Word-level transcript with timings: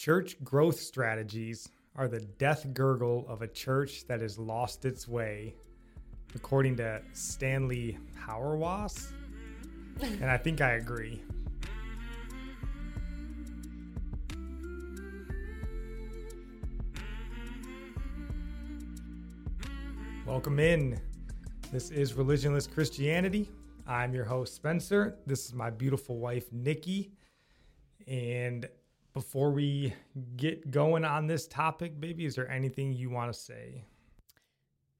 Church 0.00 0.42
growth 0.42 0.80
strategies 0.80 1.68
are 1.94 2.08
the 2.08 2.20
death 2.20 2.66
gurgle 2.72 3.26
of 3.28 3.42
a 3.42 3.46
church 3.46 4.06
that 4.06 4.22
has 4.22 4.38
lost 4.38 4.86
its 4.86 5.06
way, 5.06 5.54
according 6.34 6.74
to 6.76 7.02
Stanley 7.12 7.98
Hauerwas. 8.18 9.12
and 10.00 10.24
I 10.24 10.38
think 10.38 10.62
I 10.62 10.76
agree. 10.76 11.22
Welcome 20.24 20.60
in. 20.60 20.98
This 21.70 21.90
is 21.90 22.14
Religionless 22.14 22.72
Christianity. 22.72 23.50
I'm 23.86 24.14
your 24.14 24.24
host, 24.24 24.54
Spencer. 24.54 25.18
This 25.26 25.44
is 25.44 25.52
my 25.52 25.68
beautiful 25.68 26.16
wife, 26.16 26.50
Nikki. 26.50 27.12
And 28.08 28.66
before 29.12 29.50
we 29.50 29.92
get 30.36 30.70
going 30.70 31.04
on 31.04 31.26
this 31.26 31.46
topic, 31.46 32.00
baby, 32.00 32.24
is 32.24 32.34
there 32.34 32.50
anything 32.50 32.92
you 32.92 33.10
want 33.10 33.32
to 33.32 33.38
say? 33.38 33.84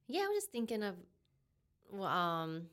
Yeah, 0.07 0.21
I 0.21 0.27
was 0.27 0.43
just 0.43 0.51
thinking 0.51 0.83
of, 0.83 0.95
well, 1.91 2.07
um, 2.07 2.63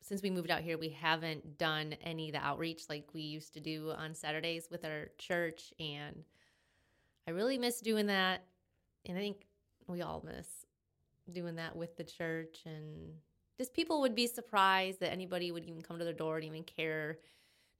since 0.00 0.22
we 0.22 0.30
moved 0.30 0.50
out 0.50 0.60
here, 0.60 0.78
we 0.78 0.90
haven't 0.90 1.58
done 1.58 1.94
any 2.02 2.28
of 2.28 2.34
the 2.34 2.44
outreach 2.44 2.84
like 2.88 3.08
we 3.12 3.22
used 3.22 3.54
to 3.54 3.60
do 3.60 3.92
on 3.96 4.14
Saturdays 4.14 4.68
with 4.70 4.84
our 4.84 5.08
church, 5.18 5.72
and 5.80 6.22
I 7.26 7.32
really 7.32 7.58
miss 7.58 7.80
doing 7.80 8.06
that. 8.06 8.44
And 9.06 9.18
I 9.18 9.20
think 9.20 9.46
we 9.86 10.02
all 10.02 10.22
miss 10.24 10.46
doing 11.32 11.56
that 11.56 11.74
with 11.74 11.96
the 11.96 12.04
church, 12.04 12.60
and 12.66 13.14
just 13.58 13.74
people 13.74 14.00
would 14.02 14.14
be 14.14 14.26
surprised 14.26 15.00
that 15.00 15.12
anybody 15.12 15.50
would 15.50 15.64
even 15.64 15.82
come 15.82 15.98
to 15.98 16.04
their 16.04 16.12
door 16.12 16.36
and 16.36 16.44
even 16.44 16.64
care 16.64 17.18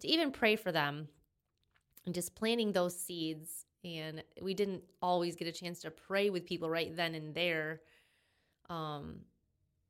to 0.00 0.08
even 0.08 0.32
pray 0.32 0.56
for 0.56 0.72
them 0.72 1.08
and 2.06 2.14
just 2.14 2.34
planting 2.34 2.72
those 2.72 2.98
seeds. 2.98 3.66
And 3.84 4.22
we 4.40 4.54
didn't 4.54 4.82
always 5.02 5.36
get 5.36 5.48
a 5.48 5.52
chance 5.52 5.80
to 5.80 5.90
pray 5.90 6.30
with 6.30 6.46
people 6.46 6.70
right 6.70 6.94
then 6.94 7.14
and 7.14 7.34
there, 7.34 7.80
um, 8.70 9.20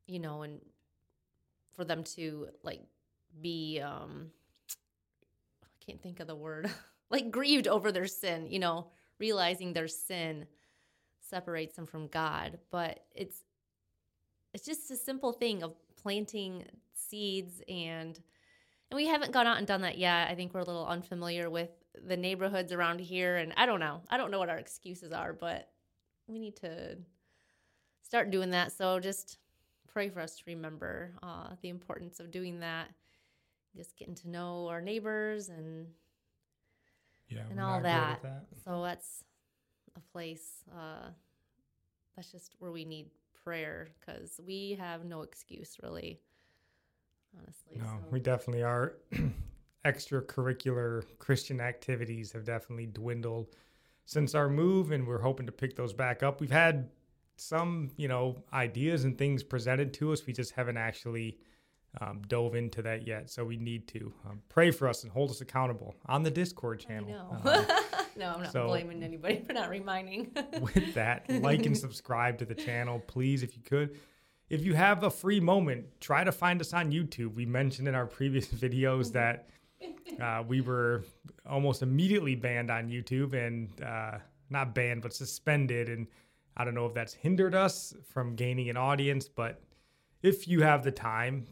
you 0.06 0.18
know, 0.18 0.42
and 0.42 0.60
for 1.76 1.84
them 1.84 2.02
to 2.02 2.48
like 2.62 2.82
be, 3.40 3.80
um, 3.80 4.30
I 5.62 5.84
can't 5.84 6.02
think 6.02 6.20
of 6.20 6.26
the 6.26 6.34
word, 6.34 6.70
like 7.10 7.30
grieved 7.30 7.68
over 7.68 7.92
their 7.92 8.06
sin, 8.06 8.48
you 8.50 8.58
know, 8.58 8.88
realizing 9.20 9.72
their 9.72 9.88
sin 9.88 10.46
separates 11.20 11.76
them 11.76 11.86
from 11.86 12.08
God. 12.08 12.58
But 12.70 13.04
it's, 13.14 13.44
it's 14.52 14.64
just 14.64 14.90
a 14.90 14.96
simple 14.96 15.32
thing 15.32 15.62
of 15.62 15.74
planting 15.96 16.64
seeds 16.94 17.62
and 17.68 18.18
and 18.90 18.96
we 18.96 19.06
haven't 19.06 19.32
gone 19.32 19.46
out 19.46 19.58
and 19.58 19.66
done 19.66 19.80
that 19.82 19.98
yet. 19.98 20.28
I 20.28 20.34
think 20.34 20.52
we're 20.54 20.60
a 20.60 20.64
little 20.64 20.86
unfamiliar 20.86 21.48
with 21.50 21.70
the 22.06 22.16
neighborhoods 22.16 22.72
around 22.72 23.00
here 23.00 23.36
and 23.36 23.52
I 23.56 23.66
don't 23.66 23.80
know. 23.80 24.02
I 24.10 24.16
don't 24.16 24.30
know 24.30 24.38
what 24.38 24.48
our 24.48 24.56
excuses 24.58 25.12
are, 25.12 25.32
but 25.32 25.70
we 26.26 26.38
need 26.38 26.56
to 26.56 26.96
start 28.02 28.30
doing 28.30 28.50
that. 28.50 28.72
So 28.72 28.98
just 29.00 29.38
pray 29.86 30.08
for 30.08 30.20
us 30.20 30.36
to 30.38 30.42
remember 30.46 31.12
uh, 31.22 31.50
the 31.62 31.68
importance 31.68 32.18
of 32.20 32.30
doing 32.30 32.60
that. 32.60 32.88
Just 33.76 33.96
getting 33.96 34.14
to 34.16 34.28
know 34.30 34.68
our 34.68 34.80
neighbors 34.80 35.48
and 35.48 35.86
Yeah, 37.28 37.42
and 37.50 37.60
all 37.60 37.80
that. 37.80 38.22
that. 38.22 38.46
So 38.64 38.82
that's 38.82 39.24
a 39.96 40.00
place 40.12 40.62
uh, 40.72 41.10
that's 42.16 42.30
just 42.30 42.54
where 42.58 42.70
we 42.72 42.84
need 42.84 43.10
prayer 43.44 43.88
because 44.00 44.40
we 44.46 44.76
have 44.80 45.04
no 45.04 45.22
excuse 45.22 45.76
really. 45.82 46.20
Honestly, 47.36 47.78
No, 47.78 47.84
so- 47.84 48.08
we 48.10 48.20
definitely 48.20 48.62
are. 48.62 48.94
Extracurricular 49.84 51.04
Christian 51.18 51.60
activities 51.60 52.32
have 52.32 52.44
definitely 52.44 52.86
dwindled 52.86 53.48
since 54.06 54.34
our 54.34 54.48
move, 54.48 54.90
and 54.92 55.06
we're 55.06 55.20
hoping 55.20 55.46
to 55.46 55.52
pick 55.52 55.76
those 55.76 55.92
back 55.92 56.22
up. 56.22 56.40
We've 56.40 56.50
had 56.50 56.90
some, 57.36 57.90
you 57.96 58.08
know, 58.08 58.36
ideas 58.52 59.04
and 59.04 59.16
things 59.16 59.42
presented 59.42 59.92
to 59.94 60.12
us. 60.12 60.26
We 60.26 60.32
just 60.32 60.52
haven't 60.52 60.76
actually 60.76 61.38
um, 62.00 62.22
dove 62.28 62.54
into 62.54 62.82
that 62.82 63.06
yet. 63.06 63.30
So 63.30 63.44
we 63.44 63.56
need 63.56 63.86
to 63.88 64.12
um, 64.28 64.42
pray 64.48 64.70
for 64.70 64.88
us 64.88 65.02
and 65.04 65.12
hold 65.12 65.30
us 65.30 65.40
accountable 65.40 65.94
on 66.06 66.22
the 66.22 66.30
Discord 66.30 66.80
channel. 66.80 67.40
Uh, 67.44 67.64
no, 68.16 68.32
I'm 68.34 68.42
not 68.42 68.52
so- 68.52 68.66
blaming 68.66 69.02
anybody 69.02 69.42
for 69.46 69.52
not 69.52 69.70
reminding. 69.70 70.32
with 70.60 70.94
that, 70.94 71.28
like 71.42 71.66
and 71.66 71.76
subscribe 71.76 72.38
to 72.38 72.44
the 72.44 72.54
channel, 72.54 73.00
please, 73.06 73.42
if 73.42 73.56
you 73.56 73.62
could. 73.62 73.98
If 74.50 74.64
you 74.64 74.74
have 74.74 75.02
a 75.02 75.10
free 75.10 75.40
moment, 75.40 75.86
try 76.00 76.22
to 76.22 76.32
find 76.32 76.60
us 76.60 76.74
on 76.74 76.92
YouTube. 76.92 77.34
We 77.34 77.46
mentioned 77.46 77.88
in 77.88 77.94
our 77.94 78.06
previous 78.06 78.46
videos 78.48 79.12
that 79.12 79.48
uh, 80.20 80.42
we 80.46 80.60
were 80.60 81.04
almost 81.48 81.82
immediately 81.82 82.34
banned 82.34 82.70
on 82.70 82.88
YouTube 82.88 83.34
and 83.34 83.68
uh, 83.82 84.18
not 84.50 84.74
banned, 84.74 85.02
but 85.02 85.12
suspended. 85.12 85.88
And 85.88 86.06
I 86.56 86.64
don't 86.64 86.74
know 86.74 86.86
if 86.86 86.94
that's 86.94 87.14
hindered 87.14 87.54
us 87.54 87.94
from 88.12 88.34
gaining 88.34 88.70
an 88.70 88.76
audience, 88.76 89.28
but 89.28 89.60
if 90.22 90.48
you 90.48 90.62
have 90.62 90.84
the 90.84 90.92
time, 90.92 91.46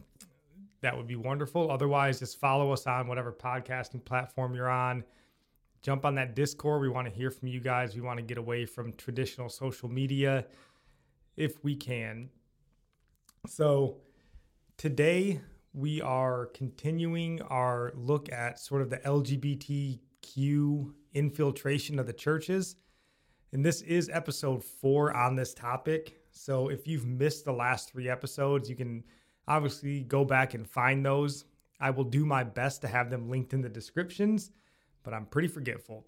that 0.81 0.95
would 0.95 1.07
be 1.07 1.15
wonderful. 1.15 1.71
Otherwise, 1.71 2.19
just 2.19 2.39
follow 2.39 2.71
us 2.71 2.87
on 2.87 3.07
whatever 3.07 3.31
podcasting 3.31 4.03
platform 4.03 4.53
you're 4.55 4.69
on. 4.69 5.03
Jump 5.81 6.05
on 6.05 6.15
that 6.15 6.35
Discord. 6.35 6.81
We 6.81 6.89
want 6.89 7.07
to 7.07 7.13
hear 7.13 7.29
from 7.29 7.49
you 7.49 7.59
guys. 7.59 7.95
We 7.95 8.01
want 8.01 8.17
to 8.17 8.23
get 8.23 8.37
away 8.37 8.65
from 8.65 8.93
traditional 8.93 9.49
social 9.49 9.89
media 9.89 10.45
if 11.35 11.63
we 11.63 11.75
can. 11.75 12.29
So, 13.47 13.97
today 14.77 15.41
we 15.73 16.01
are 16.01 16.47
continuing 16.47 17.41
our 17.43 17.91
look 17.95 18.31
at 18.31 18.59
sort 18.59 18.81
of 18.81 18.89
the 18.89 18.97
LGBTQ 18.97 20.91
infiltration 21.13 21.99
of 21.99 22.05
the 22.05 22.13
churches. 22.13 22.75
And 23.51 23.65
this 23.65 23.81
is 23.81 24.09
episode 24.13 24.63
four 24.63 25.15
on 25.15 25.35
this 25.35 25.53
topic. 25.53 26.19
So, 26.31 26.69
if 26.69 26.87
you've 26.87 27.05
missed 27.05 27.45
the 27.45 27.53
last 27.53 27.91
three 27.91 28.09
episodes, 28.09 28.69
you 28.69 28.75
can 28.75 29.03
obviously 29.47 30.03
go 30.03 30.23
back 30.25 30.53
and 30.53 30.67
find 30.67 31.05
those. 31.05 31.45
I 31.79 31.89
will 31.89 32.03
do 32.03 32.25
my 32.25 32.43
best 32.43 32.81
to 32.81 32.87
have 32.87 33.09
them 33.09 33.29
linked 33.29 33.53
in 33.53 33.61
the 33.61 33.69
descriptions, 33.69 34.51
but 35.03 35.13
I'm 35.13 35.25
pretty 35.25 35.47
forgetful. 35.47 36.05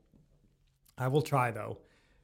I 0.97 1.07
will 1.07 1.21
try 1.21 1.51
though. 1.51 1.79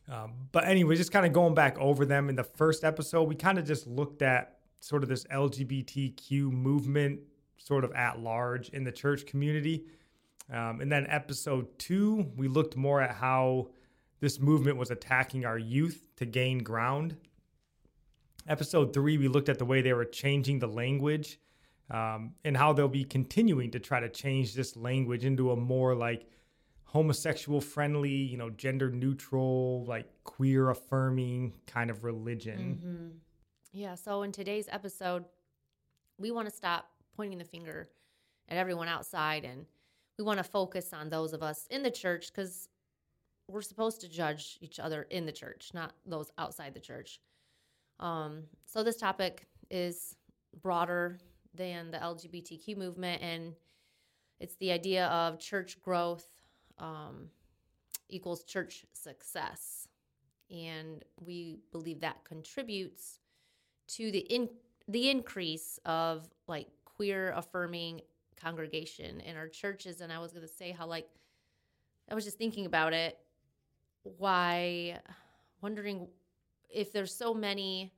Um, 0.09 0.34
but 0.51 0.66
anyway, 0.66 0.96
just 0.96 1.12
kind 1.12 1.25
of 1.25 1.34
going 1.34 1.53
back 1.53 1.78
over 1.78 2.06
them 2.06 2.30
in 2.30 2.35
the 2.35 2.44
first 2.44 2.84
episode, 2.84 3.24
we 3.24 3.35
kind 3.35 3.59
of 3.59 3.66
just 3.66 3.88
looked 3.88 4.22
at 4.22 4.57
sort 4.80 5.03
of 5.03 5.09
this 5.09 5.24
LGBTQ 5.25 6.51
movement, 6.51 7.19
sort 7.64 7.84
of 7.84 7.92
at 7.94 8.20
large 8.20 8.70
in 8.70 8.84
the 8.84 8.92
church 8.92 9.26
community. 9.26 9.86
Um, 10.52 10.82
and 10.82 10.92
then 10.92 11.06
episode 11.08 11.68
two, 11.78 12.32
we 12.36 12.48
looked 12.48 12.76
more 12.76 13.02
at 13.02 13.16
how 13.16 13.70
this 14.20 14.40
movement 14.40 14.78
was 14.78 14.92
attacking 14.92 15.46
our 15.46 15.58
youth 15.58 16.08
to 16.18 16.26
gain 16.26 16.60
ground. 16.60 17.16
Episode 18.48 18.94
three, 18.94 19.18
we 19.18 19.28
looked 19.28 19.50
at 19.50 19.60
the 19.60 19.66
way 19.66 19.82
they 19.82 19.94
were 19.94 20.06
changing 20.06 20.60
the 20.60 20.68
language 20.68 21.40
um, 21.90 22.34
and 22.44 22.58
how 22.58 22.74
they'll 22.74 22.88
be 22.88 23.04
continuing 23.04 23.72
to 23.72 23.80
try 23.80 24.00
to 24.00 24.10
change 24.10 24.54
this 24.54 24.76
language 24.76 25.26
into 25.26 25.52
a 25.52 25.56
more 25.56 25.96
like 25.96 26.26
homosexual 26.86 27.62
friendly, 27.62 28.10
you 28.12 28.38
know, 28.38 28.50
gender 28.50 28.90
neutral, 28.90 29.86
like 29.86 30.08
queer 30.24 30.70
affirming 30.70 31.54
kind 31.68 31.90
of 31.90 32.04
religion. 32.04 32.80
Mhm. 32.84 33.20
Yeah. 33.72 33.96
So 33.96 34.24
in 34.24 34.32
today's 34.32 34.68
episode, 34.70 35.26
we 36.18 36.32
want 36.32 36.50
to 36.50 36.56
stop 36.56 36.90
pointing 37.22 37.38
the 37.38 37.46
finger 37.46 37.88
at 38.50 38.58
everyone 38.58 38.88
outside 38.88 39.46
and 39.46 39.68
we 40.18 40.24
want 40.24 40.40
to 40.40 40.44
focus 40.44 40.92
on 40.92 41.08
those 41.08 41.34
of 41.34 41.44
us 41.44 41.68
in 41.70 41.84
the 41.84 41.92
church 41.92 42.32
because 42.34 42.68
we're 43.48 43.62
supposed 43.62 44.02
to 44.02 44.09
judge 44.09 44.58
each 44.59 44.80
other 44.80 45.04
in 45.12 45.28
the 45.28 45.31
church, 45.31 45.70
not 45.72 45.94
those 46.04 46.31
outside 46.40 46.74
the 46.74 46.80
church. 46.80 47.20
Um, 48.00 48.46
so 48.66 48.81
this 48.81 48.98
topic 48.98 49.46
is 49.70 50.16
broader 50.64 51.20
than 51.54 51.92
the 51.92 52.00
LGBTQ 52.00 52.76
movement, 52.76 53.22
and 53.22 53.54
it's 54.40 54.56
the 54.56 54.72
idea 54.72 55.06
of 55.06 55.40
church 55.40 55.80
growth 55.80 56.26
um, 56.80 57.30
equals 58.10 58.46
church 58.46 58.84
success, 58.94 59.88
and 60.50 61.06
we 61.24 61.60
believe 61.72 62.00
that 62.00 62.24
contributes 62.24 63.19
to 63.90 64.12
the 64.12 64.22
in 64.22 64.50
the 64.88 65.12
increase 65.12 65.80
of 65.86 66.28
like 66.48 66.68
queer 67.01 67.33
affirming 67.36 68.00
congregation 68.39 69.21
in 69.21 69.36
our 69.36 69.48
churches. 69.48 70.01
And 70.01 70.13
I 70.13 70.19
was 70.19 70.31
going 70.33 70.48
to 70.48 70.53
say 70.53 70.69
how 70.69 70.86
like 70.86 71.09
I 72.07 72.13
was 72.13 72.24
just 72.24 72.38
thinking 72.38 72.68
about 72.68 72.94
it, 72.94 73.18
why 74.03 75.00
wondering 75.62 76.07
if 76.69 76.94
there's 76.94 77.13
so 77.13 77.33
many 77.33 77.92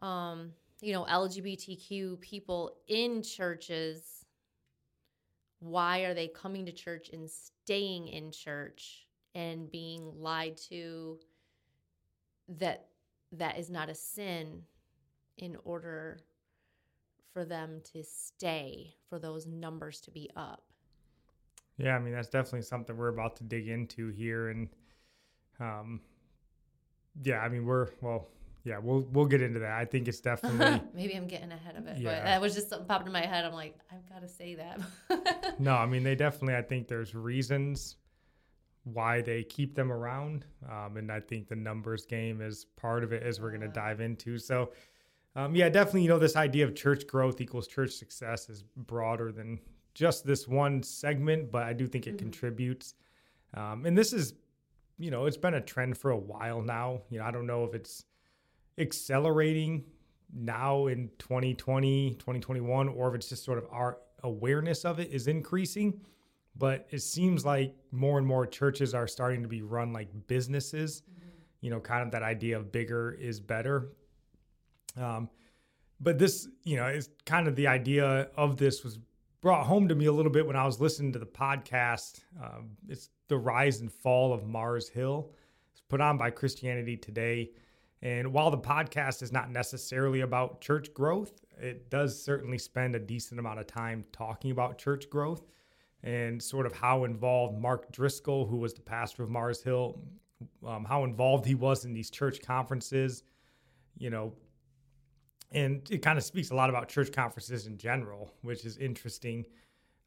um 0.00 0.50
you 0.80 0.92
know 0.92 1.04
lgbtq 1.04 2.20
people 2.20 2.76
in 2.88 3.22
churches 3.22 4.24
why 5.60 6.00
are 6.00 6.14
they 6.14 6.28
coming 6.28 6.66
to 6.66 6.72
church 6.72 7.10
and 7.12 7.30
staying 7.30 8.08
in 8.08 8.30
church 8.30 9.06
and 9.36 9.70
being 9.70 10.12
lied 10.16 10.56
to 10.56 11.18
that 12.48 12.88
that 13.32 13.56
is 13.56 13.70
not 13.70 13.88
a 13.88 13.94
sin 13.94 14.62
in 15.38 15.56
order 15.64 16.18
for 17.34 17.44
them 17.44 17.82
to 17.92 18.02
stay 18.02 18.94
for 19.10 19.18
those 19.18 19.46
numbers 19.46 20.00
to 20.00 20.10
be 20.10 20.30
up 20.36 20.62
Yeah, 21.76 21.96
I 21.96 21.98
mean 21.98 22.14
that's 22.14 22.28
definitely 22.28 22.62
something 22.62 22.96
we're 22.96 23.08
about 23.08 23.36
to 23.36 23.44
dig 23.44 23.68
into 23.68 24.08
here, 24.08 24.48
and 24.48 24.68
um, 25.60 26.00
yeah, 27.22 27.40
I 27.40 27.48
mean 27.48 27.66
we're 27.66 27.88
well, 28.00 28.28
yeah, 28.64 28.78
we'll 28.78 29.02
we'll 29.12 29.26
get 29.26 29.42
into 29.42 29.58
that. 29.60 29.72
I 29.72 29.84
think 29.84 30.06
it's 30.08 30.20
definitely 30.20 30.80
maybe 30.94 31.14
I'm 31.14 31.26
getting 31.26 31.52
ahead 31.52 31.76
of 31.76 31.86
it, 31.86 31.98
Yeah. 31.98 32.10
but 32.14 32.24
that 32.24 32.40
was 32.40 32.54
just 32.54 32.68
something 32.70 32.86
popped 32.88 33.06
in 33.06 33.12
my 33.12 33.26
head. 33.26 33.44
I'm 33.44 33.52
like, 33.52 33.76
I've 33.92 34.08
got 34.08 34.22
to 34.22 34.28
say 34.28 34.54
that. 34.54 34.80
no. 35.58 35.74
I 35.74 35.86
mean 35.86 36.02
they 36.04 36.14
definitely. 36.14 36.54
I 36.56 36.62
think 36.62 36.86
there's 36.88 37.14
reasons 37.14 37.96
why 38.84 39.22
they 39.22 39.42
keep 39.42 39.74
them 39.74 39.90
around, 39.90 40.44
um, 40.70 40.96
and 40.96 41.10
I 41.10 41.18
think 41.20 41.48
the 41.48 41.56
numbers 41.56 42.04
game 42.06 42.40
is 42.40 42.66
part 42.76 43.02
of 43.02 43.12
it, 43.12 43.22
as 43.22 43.40
we're 43.40 43.50
going 43.50 43.62
to 43.62 43.68
dive 43.68 44.00
into. 44.00 44.38
So. 44.38 44.70
Um, 45.36 45.54
yeah, 45.54 45.68
definitely. 45.68 46.02
You 46.02 46.08
know, 46.10 46.18
this 46.18 46.36
idea 46.36 46.64
of 46.64 46.74
church 46.74 47.06
growth 47.06 47.40
equals 47.40 47.66
church 47.66 47.92
success 47.92 48.48
is 48.48 48.62
broader 48.76 49.32
than 49.32 49.60
just 49.94 50.24
this 50.24 50.46
one 50.46 50.82
segment, 50.82 51.50
but 51.50 51.62
I 51.64 51.72
do 51.72 51.86
think 51.86 52.06
it 52.06 52.14
Mhm. 52.14 52.18
contributes. 52.18 52.94
Um, 53.54 53.84
and 53.86 53.96
this 53.96 54.12
is, 54.12 54.34
you 54.98 55.10
know, 55.10 55.26
it's 55.26 55.36
been 55.36 55.54
a 55.54 55.60
trend 55.60 55.96
for 55.98 56.10
a 56.10 56.16
while 56.16 56.62
now. 56.62 57.02
You 57.10 57.18
know, 57.18 57.24
I 57.24 57.30
don't 57.30 57.46
know 57.46 57.64
if 57.64 57.74
it's 57.74 58.04
accelerating 58.78 59.84
now 60.32 60.86
in 60.86 61.10
2020, 61.18 62.14
2021, 62.14 62.88
or 62.88 63.08
if 63.08 63.14
it's 63.14 63.28
just 63.28 63.44
sort 63.44 63.58
of 63.58 63.66
our 63.70 63.98
awareness 64.22 64.84
of 64.84 64.98
it 64.98 65.12
is 65.12 65.28
increasing. 65.28 66.00
But 66.56 66.86
it 66.90 67.00
seems 67.00 67.44
like 67.44 67.74
more 67.90 68.18
and 68.18 68.26
more 68.26 68.46
churches 68.46 68.94
are 68.94 69.08
starting 69.08 69.42
to 69.42 69.48
be 69.48 69.62
run 69.62 69.92
like 69.92 70.08
businesses, 70.28 71.02
you 71.60 71.70
know, 71.70 71.80
kind 71.80 72.02
of 72.04 72.12
that 72.12 72.22
idea 72.22 72.56
of 72.56 72.70
bigger 72.70 73.12
is 73.12 73.40
better. 73.40 73.90
Um, 74.96 75.28
but 76.00 76.18
this, 76.18 76.48
you 76.64 76.76
know, 76.76 76.86
is 76.86 77.08
kind 77.24 77.48
of 77.48 77.56
the 77.56 77.66
idea 77.66 78.28
of 78.36 78.56
this 78.56 78.84
was 78.84 78.98
brought 79.40 79.66
home 79.66 79.88
to 79.88 79.94
me 79.94 80.06
a 80.06 80.12
little 80.12 80.32
bit 80.32 80.46
when 80.46 80.56
I 80.56 80.64
was 80.64 80.80
listening 80.80 81.12
to 81.12 81.18
the 81.18 81.26
podcast. 81.26 82.20
Um, 82.42 82.70
it's 82.88 83.10
the 83.28 83.36
rise 83.36 83.80
and 83.80 83.92
fall 83.92 84.32
of 84.32 84.46
Mars 84.46 84.88
Hill. 84.88 85.32
It's 85.72 85.82
put 85.82 86.00
on 86.00 86.16
by 86.18 86.30
Christianity 86.30 86.96
Today. 86.96 87.50
And 88.02 88.32
while 88.32 88.50
the 88.50 88.58
podcast 88.58 89.22
is 89.22 89.32
not 89.32 89.50
necessarily 89.50 90.20
about 90.20 90.60
church 90.60 90.92
growth, 90.92 91.40
it 91.58 91.88
does 91.90 92.22
certainly 92.22 92.58
spend 92.58 92.94
a 92.94 92.98
decent 92.98 93.40
amount 93.40 93.60
of 93.60 93.66
time 93.66 94.04
talking 94.12 94.50
about 94.50 94.76
church 94.76 95.08
growth 95.08 95.46
and 96.02 96.42
sort 96.42 96.66
of 96.66 96.72
how 96.72 97.04
involved 97.04 97.58
Mark 97.58 97.90
Driscoll, 97.92 98.46
who 98.46 98.58
was 98.58 98.74
the 98.74 98.82
pastor 98.82 99.22
of 99.22 99.30
Mars 99.30 99.62
Hill, 99.62 99.98
um, 100.66 100.84
how 100.84 101.04
involved 101.04 101.46
he 101.46 101.54
was 101.54 101.86
in 101.86 101.94
these 101.94 102.10
church 102.10 102.42
conferences, 102.42 103.22
you 103.96 104.10
know, 104.10 104.34
and 105.52 105.88
it 105.90 106.02
kind 106.02 106.18
of 106.18 106.24
speaks 106.24 106.50
a 106.50 106.54
lot 106.54 106.68
about 106.68 106.88
church 106.88 107.12
conferences 107.12 107.66
in 107.66 107.78
general, 107.78 108.32
which 108.42 108.64
is 108.64 108.76
interesting. 108.78 109.44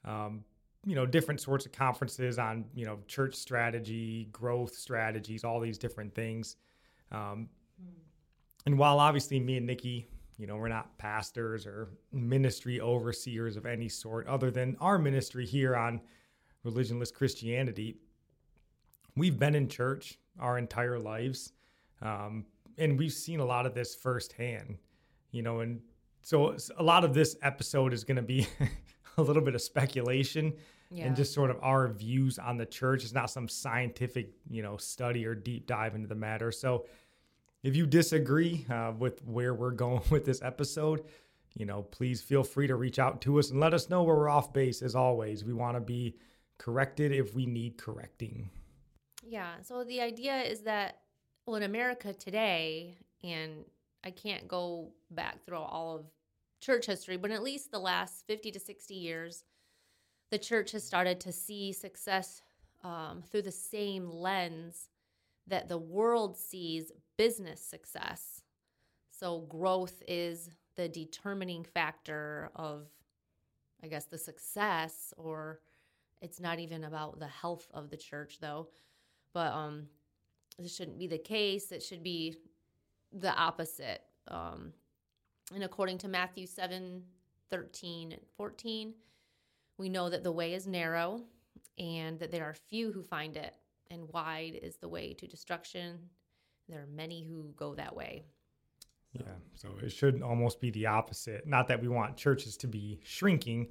Um, 0.05 0.43
you 0.85 0.95
know, 0.95 1.05
different 1.05 1.41
sorts 1.41 1.65
of 1.65 1.71
conferences 1.71 2.39
on 2.39 2.65
you 2.73 2.85
know 2.85 2.99
church 3.07 3.35
strategy, 3.35 4.29
growth 4.31 4.75
strategies, 4.75 5.43
all 5.43 5.59
these 5.59 5.77
different 5.77 6.13
things. 6.13 6.55
Um, 7.11 7.49
and 8.65 8.77
while 8.77 8.99
obviously 8.99 9.39
me 9.39 9.57
and 9.57 9.65
Nikki, 9.65 10.07
you 10.37 10.45
know, 10.45 10.57
we're 10.57 10.67
not 10.67 10.97
pastors 10.97 11.65
or 11.65 11.89
ministry 12.11 12.79
overseers 12.79 13.57
of 13.57 13.65
any 13.65 13.89
sort, 13.89 14.27
other 14.27 14.51
than 14.51 14.75
our 14.79 14.99
ministry 14.99 15.45
here 15.45 15.75
on 15.75 16.01
Religionless 16.65 17.13
Christianity, 17.13 17.95
we've 19.15 19.39
been 19.39 19.55
in 19.55 19.67
church 19.67 20.19
our 20.39 20.57
entire 20.57 20.99
lives, 20.99 21.53
um, 22.01 22.45
and 22.77 22.99
we've 22.99 23.13
seen 23.13 23.39
a 23.39 23.45
lot 23.45 23.65
of 23.65 23.73
this 23.73 23.95
firsthand 23.95 24.77
you 25.31 25.41
know 25.41 25.59
and 25.59 25.81
so 26.21 26.55
a 26.77 26.83
lot 26.83 27.03
of 27.03 27.13
this 27.13 27.35
episode 27.41 27.93
is 27.93 28.03
going 28.03 28.17
to 28.17 28.21
be 28.21 28.47
a 29.17 29.21
little 29.21 29.41
bit 29.41 29.55
of 29.55 29.61
speculation 29.61 30.53
yeah. 30.89 31.05
and 31.05 31.15
just 31.15 31.33
sort 31.33 31.49
of 31.49 31.57
our 31.61 31.87
views 31.87 32.39
on 32.39 32.57
the 32.57 32.65
church 32.65 33.03
it's 33.03 33.13
not 33.13 33.29
some 33.29 33.47
scientific 33.47 34.31
you 34.49 34.61
know 34.61 34.77
study 34.77 35.25
or 35.25 35.35
deep 35.35 35.67
dive 35.67 35.95
into 35.95 36.07
the 36.07 36.15
matter 36.15 36.51
so 36.51 36.85
if 37.63 37.75
you 37.75 37.85
disagree 37.85 38.65
uh, 38.69 38.93
with 38.97 39.23
where 39.25 39.53
we're 39.53 39.71
going 39.85 40.01
with 40.09 40.25
this 40.25 40.41
episode 40.41 41.03
you 41.55 41.65
know 41.65 41.83
please 41.83 42.21
feel 42.21 42.43
free 42.43 42.67
to 42.67 42.75
reach 42.75 42.99
out 42.99 43.21
to 43.21 43.39
us 43.39 43.51
and 43.51 43.59
let 43.59 43.73
us 43.73 43.89
know 43.89 44.03
where 44.03 44.15
we're 44.15 44.29
off 44.29 44.53
base 44.53 44.81
as 44.81 44.95
always 44.95 45.43
we 45.43 45.53
want 45.53 45.75
to 45.75 45.81
be 45.81 46.15
corrected 46.57 47.11
if 47.11 47.35
we 47.35 47.45
need 47.45 47.77
correcting 47.77 48.49
Yeah. 49.27 49.61
So 49.61 49.83
the 49.83 50.01
idea 50.01 50.41
is 50.41 50.61
that, 50.61 50.99
well, 51.45 51.57
in 51.57 51.63
America 51.63 52.13
today, 52.13 52.97
and 53.23 53.65
I 54.03 54.11
can't 54.11 54.47
go 54.47 54.91
back 55.11 55.43
through 55.45 55.57
all 55.57 55.95
of 55.97 56.05
church 56.61 56.85
history, 56.85 57.17
but 57.17 57.31
at 57.31 57.43
least 57.43 57.71
the 57.71 57.79
last 57.79 58.25
50 58.27 58.51
to 58.51 58.59
60 58.59 58.93
years, 58.93 59.43
the 60.31 60.37
church 60.37 60.71
has 60.71 60.83
started 60.83 61.19
to 61.21 61.31
see 61.31 61.71
success 61.71 62.41
um, 62.83 63.23
through 63.29 63.43
the 63.43 63.51
same 63.51 64.09
lens 64.09 64.89
that 65.47 65.67
the 65.67 65.77
world 65.77 66.37
sees 66.37 66.91
business 67.17 67.61
success. 67.61 68.41
So 69.09 69.41
growth 69.49 70.03
is 70.07 70.49
the 70.75 70.87
determining 70.87 71.63
factor 71.63 72.49
of, 72.55 72.87
I 73.83 73.87
guess, 73.87 74.05
the 74.05 74.17
success, 74.17 75.13
or 75.17 75.59
it's 76.21 76.39
not 76.39 76.59
even 76.59 76.83
about 76.83 77.19
the 77.19 77.27
health 77.27 77.67
of 77.73 77.89
the 77.89 77.97
church, 77.97 78.39
though 78.39 78.67
but 79.37 79.53
um 79.53 79.85
this 80.57 80.75
shouldn't 80.75 80.97
be 80.97 81.05
the 81.05 81.19
case 81.19 81.71
it 81.71 81.83
should 81.83 82.01
be 82.01 82.35
the 83.11 83.33
opposite 83.35 84.01
um 84.27 84.73
and 85.53 85.63
according 85.63 85.97
to 85.97 86.07
matthew 86.07 86.45
7 86.45 87.03
13 87.49 88.11
and 88.11 88.21
14 88.35 88.93
we 89.77 89.89
know 89.89 90.09
that 90.09 90.23
the 90.23 90.31
way 90.31 90.53
is 90.53 90.67
narrow 90.67 91.21
and 91.77 92.19
that 92.19 92.31
there 92.31 92.45
are 92.45 92.53
few 92.53 92.91
who 92.91 93.03
find 93.03 93.37
it 93.37 93.55
and 93.89 94.09
wide 94.11 94.59
is 94.61 94.77
the 94.77 94.89
way 94.89 95.13
to 95.13 95.27
destruction 95.27 95.97
there 96.67 96.81
are 96.81 96.87
many 96.87 97.23
who 97.23 97.53
go 97.55 97.75
that 97.75 97.95
way 97.95 98.25
Yeah. 99.13 99.33
So 99.55 99.69
it 99.81 99.91
should 99.91 100.21
almost 100.21 100.59
be 100.59 100.69
the 100.71 100.85
opposite. 100.85 101.47
Not 101.47 101.67
that 101.69 101.81
we 101.81 101.87
want 101.87 102.17
churches 102.17 102.57
to 102.57 102.67
be 102.67 102.99
shrinking, 103.03 103.67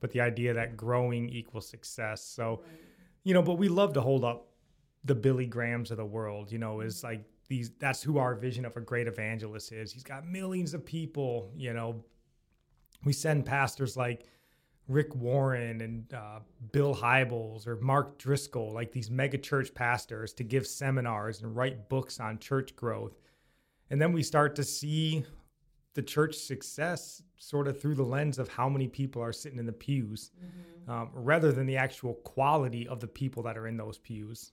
but 0.00 0.10
the 0.12 0.20
idea 0.20 0.54
that 0.54 0.76
growing 0.76 1.28
equals 1.28 1.68
success. 1.68 2.24
So, 2.24 2.62
you 3.24 3.34
know, 3.34 3.42
but 3.42 3.54
we 3.54 3.68
love 3.68 3.92
to 3.94 4.00
hold 4.00 4.24
up 4.24 4.48
the 5.04 5.14
Billy 5.14 5.46
Grahams 5.46 5.90
of 5.90 5.96
the 5.96 6.04
world, 6.04 6.50
you 6.50 6.58
know, 6.58 6.80
is 6.80 7.02
like 7.02 7.24
these 7.48 7.70
that's 7.78 8.02
who 8.02 8.18
our 8.18 8.34
vision 8.34 8.64
of 8.64 8.76
a 8.76 8.80
great 8.80 9.06
evangelist 9.06 9.72
is. 9.72 9.92
He's 9.92 10.04
got 10.04 10.26
millions 10.26 10.74
of 10.74 10.84
people, 10.84 11.50
you 11.56 11.72
know. 11.72 12.04
We 13.04 13.12
send 13.12 13.46
pastors 13.46 13.96
like 13.96 14.26
Rick 14.88 15.14
Warren 15.14 15.80
and 15.80 16.12
uh, 16.14 16.40
Bill 16.72 16.94
Hybels 16.94 17.66
or 17.66 17.76
Mark 17.76 18.18
Driscoll, 18.18 18.72
like 18.72 18.92
these 18.92 19.10
mega 19.10 19.38
church 19.38 19.74
pastors, 19.74 20.32
to 20.34 20.44
give 20.44 20.66
seminars 20.66 21.42
and 21.42 21.54
write 21.54 21.88
books 21.88 22.20
on 22.20 22.38
church 22.38 22.74
growth. 22.76 23.18
And 23.90 24.00
then 24.00 24.12
we 24.12 24.22
start 24.22 24.56
to 24.56 24.64
see 24.64 25.24
the 25.94 26.02
church 26.02 26.36
success 26.36 27.22
sort 27.38 27.66
of 27.66 27.80
through 27.80 27.94
the 27.94 28.02
lens 28.02 28.38
of 28.38 28.48
how 28.48 28.68
many 28.68 28.86
people 28.86 29.22
are 29.22 29.32
sitting 29.32 29.58
in 29.58 29.66
the 29.66 29.72
pews 29.72 30.30
um, 30.88 31.10
rather 31.12 31.52
than 31.52 31.66
the 31.66 31.76
actual 31.76 32.14
quality 32.14 32.86
of 32.86 33.00
the 33.00 33.06
people 33.06 33.42
that 33.42 33.56
are 33.56 33.66
in 33.66 33.76
those 33.76 33.98
pews. 33.98 34.52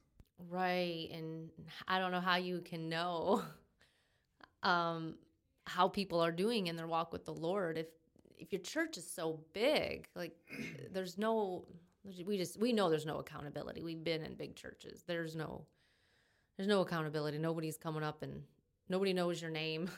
Right. 0.50 1.10
And 1.12 1.50
I 1.88 2.00
don't 2.00 2.12
know 2.12 2.20
how 2.20 2.36
you 2.36 2.62
can 2.62 2.90
know 2.90 3.44
um 4.64 5.16
how 5.66 5.88
people 5.88 6.20
are 6.20 6.32
doing 6.32 6.68
in 6.68 6.76
their 6.76 6.88
walk 6.88 7.14
with 7.14 7.26
the 7.26 7.34
Lord 7.34 7.78
if 7.78 7.88
if 8.38 8.52
your 8.52 8.62
church 8.62 8.98
is 8.98 9.10
so 9.10 9.40
big. 9.54 10.08
Like 10.16 10.36
there's 10.92 11.18
no 11.18 11.66
we 12.26 12.38
just 12.38 12.60
we 12.60 12.74
know 12.74 12.90
there's 12.90 13.06
no 13.06 13.20
accountability. 13.20 13.82
We've 13.82 14.04
been 14.04 14.24
in 14.24 14.36
big 14.36 14.56
churches. 14.56 15.04
There's 15.08 15.36
no 15.36 15.66
there's 16.58 16.70
no 16.70 16.82
accountability. 16.82 17.38
Nobody's 17.38 17.78
coming 17.78 18.04
up 18.04 18.22
and 18.24 18.44
nobody 18.90 19.14
knows 19.14 19.42
your 19.42 19.52
name. 19.52 19.90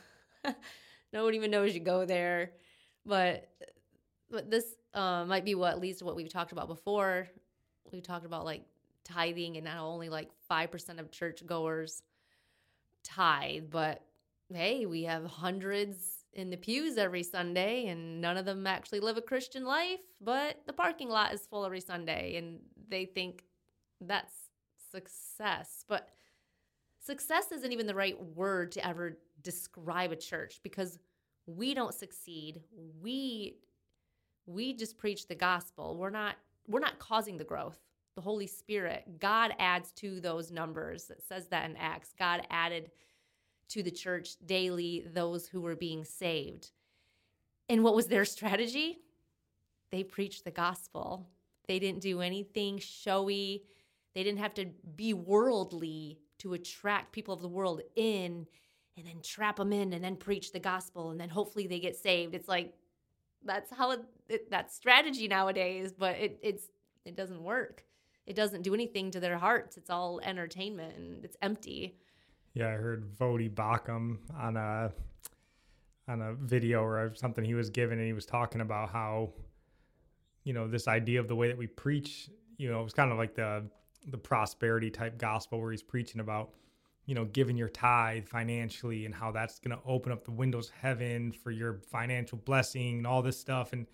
Nobody 1.13 1.37
even 1.37 1.51
knows 1.51 1.73
you 1.73 1.79
go 1.81 2.05
there. 2.05 2.51
But 3.05 3.49
but 4.29 4.49
this 4.49 4.65
uh, 4.93 5.25
might 5.25 5.45
be 5.45 5.55
what 5.55 5.79
leads 5.79 5.99
to 5.99 6.05
what 6.05 6.15
we've 6.15 6.31
talked 6.31 6.51
about 6.51 6.67
before. 6.67 7.27
We 7.91 8.01
talked 8.01 8.25
about 8.25 8.45
like 8.45 8.63
tithing 9.05 9.55
and 9.55 9.65
not 9.65 9.79
only 9.79 10.09
like 10.09 10.29
5% 10.51 10.99
of 10.99 11.11
churchgoers 11.11 12.01
tithe, 13.03 13.65
but 13.69 14.01
hey, 14.53 14.85
we 14.85 15.03
have 15.03 15.25
hundreds 15.25 16.25
in 16.33 16.49
the 16.49 16.57
pews 16.57 16.97
every 16.97 17.23
Sunday 17.23 17.87
and 17.87 18.19
none 18.19 18.35
of 18.35 18.45
them 18.45 18.67
actually 18.67 18.99
live 18.99 19.17
a 19.17 19.21
Christian 19.21 19.63
life, 19.63 20.01
but 20.19 20.61
the 20.67 20.73
parking 20.73 21.09
lot 21.09 21.33
is 21.33 21.45
full 21.45 21.65
every 21.65 21.79
Sunday 21.79 22.35
and 22.35 22.59
they 22.89 23.05
think 23.05 23.45
that's 24.01 24.33
success. 24.91 25.85
But 25.87 26.09
success 26.99 27.51
isn't 27.51 27.71
even 27.71 27.87
the 27.87 27.95
right 27.95 28.21
word 28.35 28.71
to 28.73 28.85
ever 28.85 29.17
describe 29.41 30.11
a 30.11 30.15
church 30.15 30.59
because 30.63 30.99
we 31.45 31.73
don't 31.73 31.93
succeed. 31.93 32.61
We 33.01 33.57
we 34.47 34.73
just 34.73 34.97
preach 34.97 35.27
the 35.27 35.35
gospel. 35.35 35.97
We're 35.97 36.09
not 36.09 36.35
we're 36.67 36.79
not 36.79 36.99
causing 36.99 37.37
the 37.37 37.43
growth. 37.43 37.79
The 38.15 38.21
Holy 38.21 38.47
Spirit, 38.47 39.19
God 39.19 39.53
adds 39.59 39.91
to 39.93 40.21
those 40.21 40.51
numbers. 40.51 41.09
It 41.09 41.21
says 41.27 41.47
that 41.47 41.69
in 41.69 41.75
Acts. 41.75 42.13
God 42.17 42.47
added 42.49 42.91
to 43.69 43.83
the 43.83 43.91
church 43.91 44.35
daily 44.45 45.05
those 45.13 45.47
who 45.47 45.61
were 45.61 45.75
being 45.75 46.05
saved. 46.05 46.71
And 47.67 47.83
what 47.83 47.95
was 47.95 48.07
their 48.07 48.25
strategy? 48.25 48.99
They 49.91 50.03
preached 50.03 50.45
the 50.45 50.51
gospel. 50.51 51.27
They 51.67 51.79
didn't 51.79 52.01
do 52.01 52.21
anything 52.21 52.77
showy. 52.77 53.63
They 54.13 54.23
didn't 54.23 54.39
have 54.39 54.53
to 54.55 54.65
be 54.95 55.13
worldly 55.13 56.19
to 56.39 56.53
attract 56.53 57.11
people 57.11 57.33
of 57.33 57.41
the 57.41 57.47
world 57.47 57.81
in 57.95 58.45
and 58.97 59.07
then 59.07 59.21
trap 59.21 59.57
them 59.57 59.73
in 59.73 59.93
and 59.93 60.03
then 60.03 60.15
preach 60.15 60.51
the 60.51 60.59
gospel 60.59 61.11
and 61.11 61.19
then 61.19 61.29
hopefully 61.29 61.67
they 61.67 61.79
get 61.79 61.95
saved. 61.95 62.35
It's 62.35 62.47
like 62.47 62.73
that's 63.43 63.71
how 63.71 63.91
it, 63.91 64.01
it 64.29 64.71
strategy 64.71 65.27
nowadays, 65.27 65.93
but 65.97 66.15
it 66.15 66.39
it's 66.41 66.67
it 67.05 67.15
doesn't 67.15 67.41
work. 67.41 67.84
It 68.25 68.35
doesn't 68.35 68.63
do 68.63 68.73
anything 68.73 69.11
to 69.11 69.19
their 69.19 69.37
hearts. 69.37 69.77
It's 69.77 69.89
all 69.89 70.19
entertainment 70.21 70.97
and 70.97 71.23
it's 71.23 71.37
empty. 71.41 71.95
Yeah, 72.53 72.69
I 72.69 72.71
heard 72.71 73.17
Voddie 73.17 73.53
Baucham 73.53 74.17
on 74.37 74.57
a 74.57 74.91
on 76.07 76.21
a 76.21 76.33
video 76.33 76.83
or 76.83 77.13
something 77.15 77.43
he 77.43 77.55
was 77.55 77.69
given, 77.69 77.97
and 77.97 78.07
he 78.07 78.13
was 78.13 78.25
talking 78.25 78.61
about 78.61 78.89
how, 78.89 79.31
you 80.43 80.53
know, 80.53 80.67
this 80.67 80.87
idea 80.87 81.19
of 81.19 81.27
the 81.27 81.35
way 81.35 81.47
that 81.47 81.57
we 81.57 81.67
preach, 81.67 82.29
you 82.57 82.71
know, 82.71 82.79
it 82.79 82.83
was 82.83 82.93
kind 82.93 83.11
of 83.11 83.17
like 83.17 83.35
the 83.35 83.65
the 84.07 84.17
prosperity 84.17 84.89
type 84.89 85.17
gospel 85.17 85.59
where 85.59 85.71
he's 85.71 85.83
preaching 85.83 86.21
about, 86.21 86.51
you 87.05 87.15
know, 87.15 87.25
giving 87.25 87.57
your 87.57 87.69
tithe 87.69 88.27
financially 88.27 89.05
and 89.05 89.15
how 89.15 89.31
that's 89.31 89.59
going 89.59 89.75
to 89.75 89.83
open 89.85 90.11
up 90.11 90.23
the 90.23 90.31
windows 90.31 90.69
of 90.69 90.75
heaven 90.75 91.31
for 91.31 91.51
your 91.51 91.79
financial 91.91 92.37
blessing 92.37 92.99
and 92.99 93.07
all 93.07 93.21
this 93.23 93.39
stuff. 93.39 93.73
And 93.73 93.87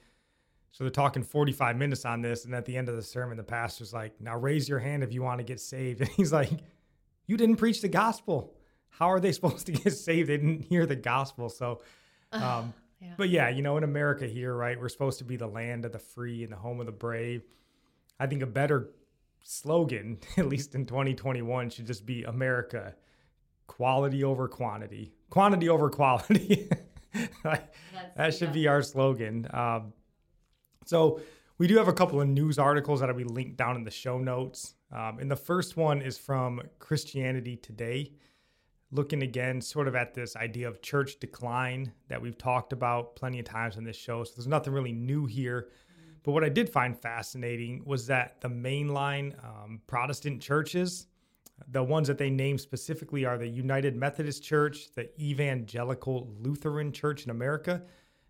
so 0.71 0.83
they're 0.83 0.91
talking 0.91 1.23
45 1.23 1.75
minutes 1.75 2.05
on 2.05 2.21
this. 2.21 2.45
And 2.45 2.55
at 2.55 2.65
the 2.65 2.77
end 2.77 2.87
of 2.87 2.95
the 2.95 3.01
sermon, 3.01 3.37
the 3.37 3.43
pastor's 3.43 3.93
like, 3.93 4.19
now 4.21 4.37
raise 4.37 4.69
your 4.69 4.79
hand 4.79 5.03
if 5.03 5.11
you 5.11 5.21
want 5.21 5.39
to 5.39 5.43
get 5.43 5.59
saved. 5.59 6.01
And 6.01 6.09
he's 6.09 6.31
like, 6.31 6.49
you 7.27 7.37
didn't 7.37 7.57
preach 7.57 7.81
the 7.81 7.89
gospel. 7.89 8.55
How 8.89 9.07
are 9.11 9.19
they 9.19 9.31
supposed 9.33 9.65
to 9.65 9.73
get 9.73 9.93
saved? 9.93 10.29
They 10.29 10.37
didn't 10.37 10.63
hear 10.63 10.85
the 10.85 10.95
gospel. 10.95 11.49
So, 11.49 11.81
um, 12.31 12.73
yeah. 13.01 13.13
but 13.17 13.29
yeah, 13.29 13.49
you 13.49 13.61
know, 13.61 13.77
in 13.77 13.83
America 13.83 14.25
here, 14.25 14.55
right, 14.55 14.79
we're 14.79 14.89
supposed 14.89 15.17
to 15.19 15.25
be 15.25 15.35
the 15.35 15.47
land 15.47 15.85
of 15.85 15.91
the 15.91 15.99
free 15.99 16.43
and 16.43 16.51
the 16.51 16.57
home 16.57 16.79
of 16.79 16.85
the 16.85 16.91
brave. 16.91 17.43
I 18.19 18.27
think 18.27 18.41
a 18.41 18.47
better 18.47 18.91
slogan, 19.43 20.19
at 20.37 20.47
least 20.47 20.73
in 20.73 20.85
2021, 20.85 21.69
should 21.69 21.87
just 21.87 22.05
be 22.05 22.23
America 22.23 22.95
quality 23.67 24.23
over 24.23 24.47
quantity, 24.47 25.13
quantity 25.29 25.67
over 25.67 25.89
quality. 25.89 26.69
that 28.15 28.33
should 28.33 28.53
be 28.53 28.67
our 28.67 28.81
slogan. 28.81 29.47
Um, 29.51 29.93
so, 30.85 31.21
we 31.57 31.67
do 31.67 31.77
have 31.77 31.87
a 31.87 31.93
couple 31.93 32.19
of 32.19 32.27
news 32.27 32.57
articles 32.57 33.01
that'll 33.01 33.15
be 33.15 33.23
linked 33.23 33.55
down 33.55 33.75
in 33.75 33.83
the 33.83 33.91
show 33.91 34.17
notes. 34.17 34.73
Um, 34.91 35.19
and 35.19 35.29
the 35.29 35.35
first 35.35 35.77
one 35.77 36.01
is 36.01 36.17
from 36.17 36.61
Christianity 36.79 37.55
Today, 37.55 38.13
looking 38.91 39.21
again 39.21 39.61
sort 39.61 39.87
of 39.87 39.95
at 39.95 40.15
this 40.15 40.35
idea 40.35 40.67
of 40.67 40.81
church 40.81 41.19
decline 41.19 41.91
that 42.07 42.19
we've 42.19 42.37
talked 42.37 42.73
about 42.73 43.15
plenty 43.15 43.39
of 43.39 43.45
times 43.45 43.77
in 43.77 43.83
this 43.83 43.95
show. 43.95 44.23
So, 44.23 44.33
there's 44.35 44.47
nothing 44.47 44.73
really 44.73 44.91
new 44.91 45.25
here. 45.25 45.69
But 46.23 46.33
what 46.33 46.43
I 46.43 46.49
did 46.49 46.69
find 46.69 46.97
fascinating 46.97 47.83
was 47.85 48.07
that 48.07 48.41
the 48.41 48.49
mainline 48.49 49.33
um, 49.43 49.81
Protestant 49.87 50.41
churches, 50.41 51.07
the 51.67 51.83
ones 51.83 52.07
that 52.07 52.17
they 52.17 52.29
name 52.29 52.57
specifically 52.57 53.25
are 53.25 53.37
the 53.37 53.47
United 53.47 53.95
Methodist 53.95 54.43
Church, 54.43 54.93
the 54.95 55.09
Evangelical 55.21 56.31
Lutheran 56.39 56.91
Church 56.91 57.23
in 57.25 57.31
America, 57.31 57.83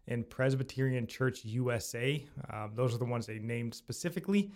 and 0.08 0.30
Presbyterian 0.30 1.08
Church 1.08 1.46
USA. 1.46 2.26
Uh, 2.52 2.68
those 2.74 2.94
are 2.94 2.98
the 2.98 3.06
ones 3.06 3.26
they 3.26 3.40
named 3.40 3.74
specifically. 3.74 4.52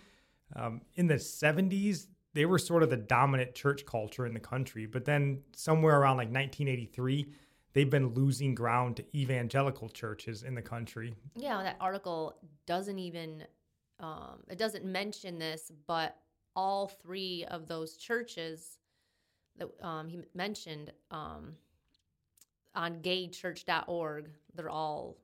Um, 0.54 0.80
in 0.94 1.06
the 1.06 1.14
70s, 1.14 2.06
they 2.34 2.44
were 2.44 2.58
sort 2.58 2.82
of 2.82 2.90
the 2.90 2.96
dominant 2.96 3.54
church 3.54 3.86
culture 3.86 4.26
in 4.26 4.34
the 4.34 4.40
country. 4.40 4.86
But 4.86 5.04
then 5.04 5.42
somewhere 5.54 5.98
around 5.98 6.18
like 6.18 6.28
1983, 6.28 7.32
they've 7.72 7.88
been 7.88 8.08
losing 8.08 8.54
ground 8.54 8.96
to 8.96 9.04
evangelical 9.14 9.88
churches 9.88 10.42
in 10.42 10.54
the 10.54 10.62
country. 10.62 11.14
Yeah, 11.34 11.62
that 11.62 11.76
article 11.80 12.36
doesn't 12.66 12.98
even 12.98 13.44
um, 14.00 14.42
it 14.50 14.58
doesn't 14.58 14.84
mention 14.84 15.38
this, 15.38 15.72
but 15.86 16.16
all 16.54 16.88
three 16.88 17.44
of 17.50 17.68
those 17.68 17.96
churches 17.96 18.78
that 19.58 19.68
um, 19.82 20.08
he 20.08 20.20
mentioned 20.34 20.92
um, 21.10 21.54
on 22.74 22.96
gaychurch.org, 22.96 24.30
they're 24.54 24.70
all 24.70 25.16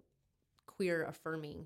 queer 0.82 1.04
affirming 1.04 1.64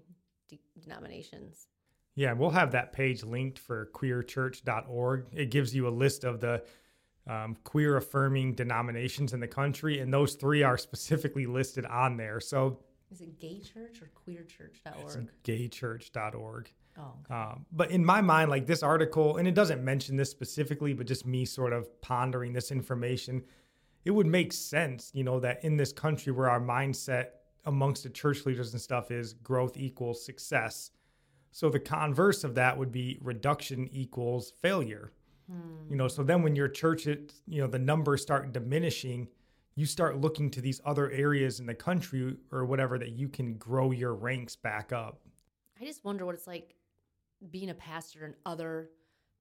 de- 0.49 0.61
denominations. 0.79 1.69
Yeah, 2.17 2.35
we'll 2.35 2.51
have 2.51 2.73
that 2.73 2.93
page 2.93 3.25
linked 3.25 3.59
for 3.59 3.91
queerchurch.org. 3.95 5.27
It 5.33 5.51
gives 5.51 5.75
you 5.75 5.89
a 5.89 5.91
list 5.91 6.25
of 6.25 6.41
the 6.41 6.63
um, 7.27 7.57
queer 7.65 7.97
affirming 7.97 8.55
denominations 8.55 9.33
in 9.33 9.41
the 9.41 9.49
country, 9.49 10.01
and 10.01 10.13
those 10.13 10.35
three 10.35 10.63
are 10.63 10.77
specifically 10.77 11.47
listed 11.47 11.87
on 11.87 12.19
there. 12.19 12.41
So, 12.41 12.81
is 13.11 13.23
it 13.23 13.41
gay 13.41 13.61
church 13.61 14.03
or 14.03 14.11
queerchurch.org? 14.27 15.31
It's 15.45 15.79
gaychurch.org. 15.79 16.71
Oh, 16.99 17.03
okay. 17.25 17.35
um, 17.35 17.67
but 17.73 17.91
in 17.91 18.05
my 18.05 18.21
mind, 18.21 18.51
like 18.51 18.67
this 18.67 18.83
article, 18.83 19.39
and 19.39 19.49
it 19.49 19.55
doesn't 19.55 19.83
mention 19.83 20.17
this 20.17 20.31
specifically, 20.31 20.93
but 20.93 21.07
just 21.07 21.27
me 21.27 21.45
sort 21.47 21.73
of 21.73 22.01
pondering 22.03 22.53
this 22.53 22.71
information, 22.71 23.45
it 24.05 24.11
would 24.11 24.27
make 24.27 24.53
sense, 24.53 25.11
you 25.15 25.25
know, 25.25 25.41
that 25.41 25.65
in 25.65 25.77
this 25.77 25.93
country 25.93 26.33
where 26.33 26.51
our 26.51 26.61
mindset 26.61 27.29
amongst 27.67 28.03
the 28.05 28.11
church 28.11 28.47
leaders 28.47 28.73
and 28.73 28.81
stuff 28.81 29.11
is 29.11 29.35
growth 29.35 29.77
equals 29.77 30.25
success. 30.25 30.91
So 31.51 31.69
the 31.69 31.81
converse 31.81 32.45
of 32.45 32.55
that 32.55 32.77
would 32.79 32.93
be 32.93 33.19
reduction 33.21 33.89
equals 33.93 34.53
failure. 34.63 35.13
Hmm. 35.51 35.91
You 35.91 35.97
know, 35.97 36.09
so 36.09 36.23
then 36.23 36.43
when 36.43 36.57
your 36.57 36.69
church, 36.69 37.07
it, 37.07 37.35
you 37.47 37.61
know, 37.61 37.67
the 37.67 37.79
numbers 37.79 38.23
start 38.23 38.53
diminishing, 38.53 39.29
you 39.75 39.87
start 39.87 40.19
looking 40.21 40.51
to 40.51 40.61
these 40.61 40.81
other 40.85 41.11
areas 41.11 41.61
in 41.61 41.67
the 41.67 41.75
country 41.75 42.37
or 42.51 42.65
whatever 42.65 42.99
that 42.99 43.11
you 43.11 43.29
can 43.29 43.55
grow 43.55 43.91
your 43.91 44.15
ranks 44.15 44.57
back 44.57 44.93
up. 44.93 45.21
I 45.81 45.85
just 45.85 46.05
wonder 46.05 46.25
what 46.25 46.35
it's 46.35 46.47
like 46.47 46.75
being 47.51 47.71
a 47.71 47.75
pastor 47.75 48.25
and 48.25 48.35
other 48.47 48.91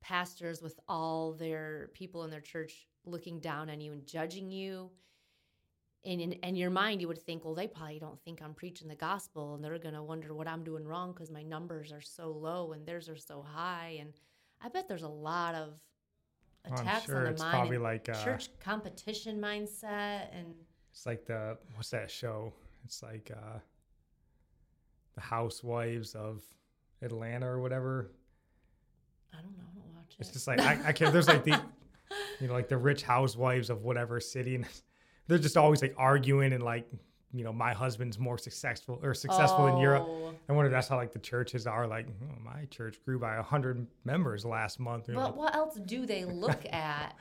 pastors 0.01 0.61
with 0.61 0.79
all 0.87 1.33
their 1.33 1.89
people 1.93 2.23
in 2.25 2.29
their 2.29 2.41
church 2.41 2.87
looking 3.05 3.39
down 3.39 3.69
on 3.69 3.79
you 3.79 3.93
and 3.93 4.05
judging 4.05 4.51
you. 4.51 4.89
And 6.05 6.21
in, 6.21 6.33
in 6.33 6.55
your 6.55 6.69
mind, 6.69 7.01
you 7.01 7.07
would 7.07 7.21
think, 7.21 7.43
well, 7.43 7.55
they 7.55 7.67
probably 7.67 7.99
don't 7.99 8.19
think 8.21 8.41
I'm 8.41 8.53
preaching 8.53 8.87
the 8.87 8.95
gospel 8.95 9.55
and 9.55 9.63
they're 9.63 9.79
going 9.79 9.95
to 9.95 10.03
wonder 10.03 10.33
what 10.33 10.47
I'm 10.47 10.63
doing 10.63 10.85
wrong 10.85 11.11
because 11.11 11.31
my 11.31 11.41
numbers 11.41 11.91
are 11.91 12.01
so 12.01 12.29
low 12.31 12.73
and 12.73 12.85
theirs 12.85 13.09
are 13.09 13.17
so 13.17 13.41
high. 13.41 13.97
And 13.99 14.13
I 14.61 14.69
bet 14.69 14.87
there's 14.87 15.03
a 15.03 15.07
lot 15.07 15.55
of 15.55 15.79
attacks 16.65 17.05
sure 17.05 17.17
on 17.17 17.23
the 17.23 17.29
it's 17.31 17.41
mind. 17.41 17.53
Probably 17.53 17.77
like 17.77 18.07
uh, 18.09 18.23
church 18.23 18.49
competition 18.59 19.39
mindset 19.39 20.27
and 20.33 20.53
it's 20.95 21.05
like 21.05 21.25
the 21.25 21.57
what's 21.75 21.89
that 21.89 22.09
show? 22.09 22.53
It's 22.85 23.03
like 23.03 23.29
uh, 23.35 23.59
the 25.15 25.21
Housewives 25.21 26.15
of 26.15 26.41
Atlanta 27.01 27.47
or 27.47 27.59
whatever. 27.59 28.11
I 29.33 29.41
don't 29.41 29.57
know. 29.57 29.63
I 29.69 29.75
don't 29.77 29.93
watch 29.93 30.15
it. 30.17 30.21
It's 30.21 30.31
just 30.31 30.47
like 30.47 30.61
I, 30.61 30.79
I 30.85 30.91
can't. 30.93 31.11
There's 31.11 31.27
like 31.27 31.43
the 31.43 31.59
you 32.39 32.47
know 32.47 32.53
like 32.53 32.69
the 32.69 32.77
rich 32.77 33.03
housewives 33.03 33.69
of 33.69 33.83
whatever 33.83 34.21
city, 34.21 34.55
and 34.55 34.65
they're 35.27 35.37
just 35.37 35.57
always 35.57 35.81
like 35.81 35.95
arguing 35.97 36.53
and 36.53 36.63
like 36.63 36.87
you 37.33 37.43
know 37.43 37.51
my 37.51 37.73
husband's 37.73 38.17
more 38.17 38.37
successful 38.37 38.99
or 39.03 39.13
successful 39.13 39.65
oh. 39.65 39.67
in 39.67 39.77
Europe. 39.77 40.05
Oh. 40.07 40.33
I 40.47 40.53
wonder 40.53 40.67
if 40.67 40.73
that's 40.73 40.87
how 40.87 40.95
like 40.95 41.11
the 41.11 41.19
churches 41.19 41.67
are. 41.67 41.87
Like 41.87 42.07
oh, 42.07 42.35
my 42.43 42.65
church 42.65 42.97
grew 43.05 43.19
by 43.19 43.35
hundred 43.37 43.85
members 44.05 44.45
last 44.45 44.79
month. 44.79 45.07
But 45.07 45.15
like, 45.15 45.35
what 45.35 45.55
else 45.55 45.75
do 45.75 46.05
they 46.05 46.25
look 46.25 46.65
at? 46.71 47.15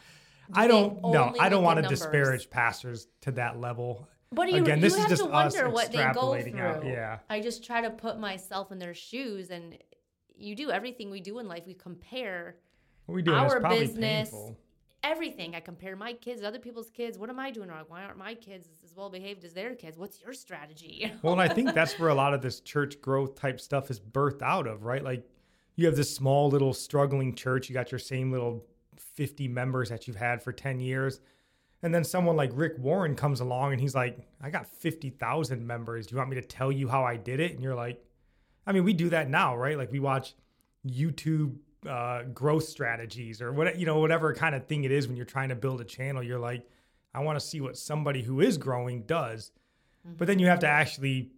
Do 0.53 0.61
I 0.61 0.69
don't 0.69 1.01
know. 1.03 1.35
I 1.41 1.49
don't 1.49 1.65
want 1.65 1.83
to 1.83 1.89
disparage 1.89 2.51
pastors 2.51 3.09
to 3.23 3.33
that 3.33 3.61
level. 3.61 4.09
But 4.31 4.51
you, 4.51 4.63
Again, 4.63 4.79
you 4.79 4.83
this 4.83 4.97
have 4.97 5.11
is 5.11 5.19
just 5.19 5.23
to 5.23 5.31
wonder 5.31 5.71
what 5.71 5.93
they 5.93 6.11
go 6.13 6.41
through. 6.41 6.61
Out. 6.61 6.85
Yeah. 6.85 7.19
I 7.31 7.41
just 7.41 7.65
try 7.65 7.81
to 7.83 7.91
put 7.91 8.19
myself 8.19 8.73
in 8.73 8.79
their 8.79 8.95
shoes, 8.95 9.51
and 9.51 9.79
you 10.37 10.57
do 10.57 10.71
everything 10.71 11.11
we 11.11 11.21
do 11.21 11.39
in 11.39 11.49
life. 11.49 11.63
We 11.67 11.75
compare 11.75 12.57
what 13.07 13.15
we 13.15 13.23
do 13.23 13.33
our 13.33 13.61
business, 13.61 14.31
painful 14.31 14.57
everything. 15.05 15.55
I 15.55 15.61
compare 15.61 15.95
my 15.95 16.15
kids 16.15 16.41
to 16.41 16.49
other 16.49 16.59
people's 16.59 16.91
kids. 16.91 17.19
What 17.19 17.31
am 17.31 17.39
I 17.39 17.51
doing 17.51 17.69
wrong? 17.69 17.85
Why 17.87 18.03
aren't 18.03 18.19
my 18.19 18.35
kids 18.35 18.67
as 18.83 18.97
well 18.97 19.11
behaved 19.11 19.45
as 19.45 19.53
their 19.53 19.75
kids? 19.75 19.99
What's 19.99 20.21
your 20.21 20.33
strategy? 20.33 21.13
well, 21.23 21.35
and 21.35 21.43
I 21.43 21.49
think 21.49 21.75
that's 21.75 21.99
where 21.99 22.09
a 22.09 22.15
lot 22.15 22.35
of 22.35 22.43
this 22.43 22.61
church 22.61 23.01
growth 23.01 23.37
type 23.37 23.61
stuff 23.61 23.91
is 23.91 24.01
birthed 24.01 24.43
out 24.43 24.67
of, 24.67 24.85
right? 24.85 25.05
Like 25.05 25.29
you 25.77 25.87
have 25.87 25.95
this 25.95 26.13
small 26.13 26.49
little 26.49 26.73
struggling 26.73 27.35
church, 27.35 27.69
you 27.69 27.75
got 27.75 27.93
your 27.93 27.99
same 27.99 28.33
little 28.33 28.65
50 28.97 29.47
members 29.49 29.91
that 29.91 30.09
you've 30.09 30.17
had 30.17 30.43
for 30.43 30.53
10 30.53 30.81
years. 30.81 31.21
And 31.83 31.95
then 31.95 32.03
someone 32.03 32.35
like 32.35 32.51
Rick 32.55 32.79
Warren 32.79 33.15
comes 33.15 33.41
along 33.41 33.73
and 33.73 33.81
he's 33.81 33.95
like, 33.95 34.19
I 34.41 34.49
got 34.49 34.67
50,000 34.67 35.67
members. 35.67 36.07
Do 36.07 36.15
you 36.15 36.19
want 36.19 36.31
me 36.31 36.37
to 36.37 36.43
tell 36.43 36.73
you 36.73 36.89
how 36.89 37.05
I 37.05 37.17
did 37.17 37.41
it? 37.41 37.53
And 37.53 37.63
you're 37.63 37.75
like, 37.75 38.03
I 38.67 38.73
mean, 38.73 38.85
we 38.85 38.95
do 38.95 39.11
that 39.11 39.29
now, 39.29 39.55
right? 39.55 39.77
Like 39.77 39.93
we 39.93 40.01
watch 40.01 40.35
YouTube 40.87 41.57
uh, 41.89 42.23
growth 42.35 42.65
strategies 42.65 43.43
or 43.43 43.53
what 43.53 43.79
you 43.79 43.87
know 43.87 43.99
whatever 43.99 44.35
kind 44.35 44.55
of 44.55 44.67
thing 44.67 44.85
it 44.85 44.93
is 44.93 45.07
when 45.07 45.17
you're 45.17 45.27
trying 45.27 45.49
to 45.49 45.55
build 45.55 45.81
a 45.81 45.85
channel 45.85 46.23
you're 46.23 46.39
like 46.39 46.69
i 47.15 47.21
want 47.21 47.39
to 47.39 47.45
see 47.45 47.61
what 47.61 47.77
somebody 47.77 48.23
who 48.23 48.41
is 48.41 48.57
growing 48.59 49.03
does 49.03 49.51
mm-hmm. 50.07 50.17
but 50.17 50.27
then 50.27 50.39
you 50.39 50.47
have 50.47 50.59
to 50.59 50.67
actually 50.67 51.31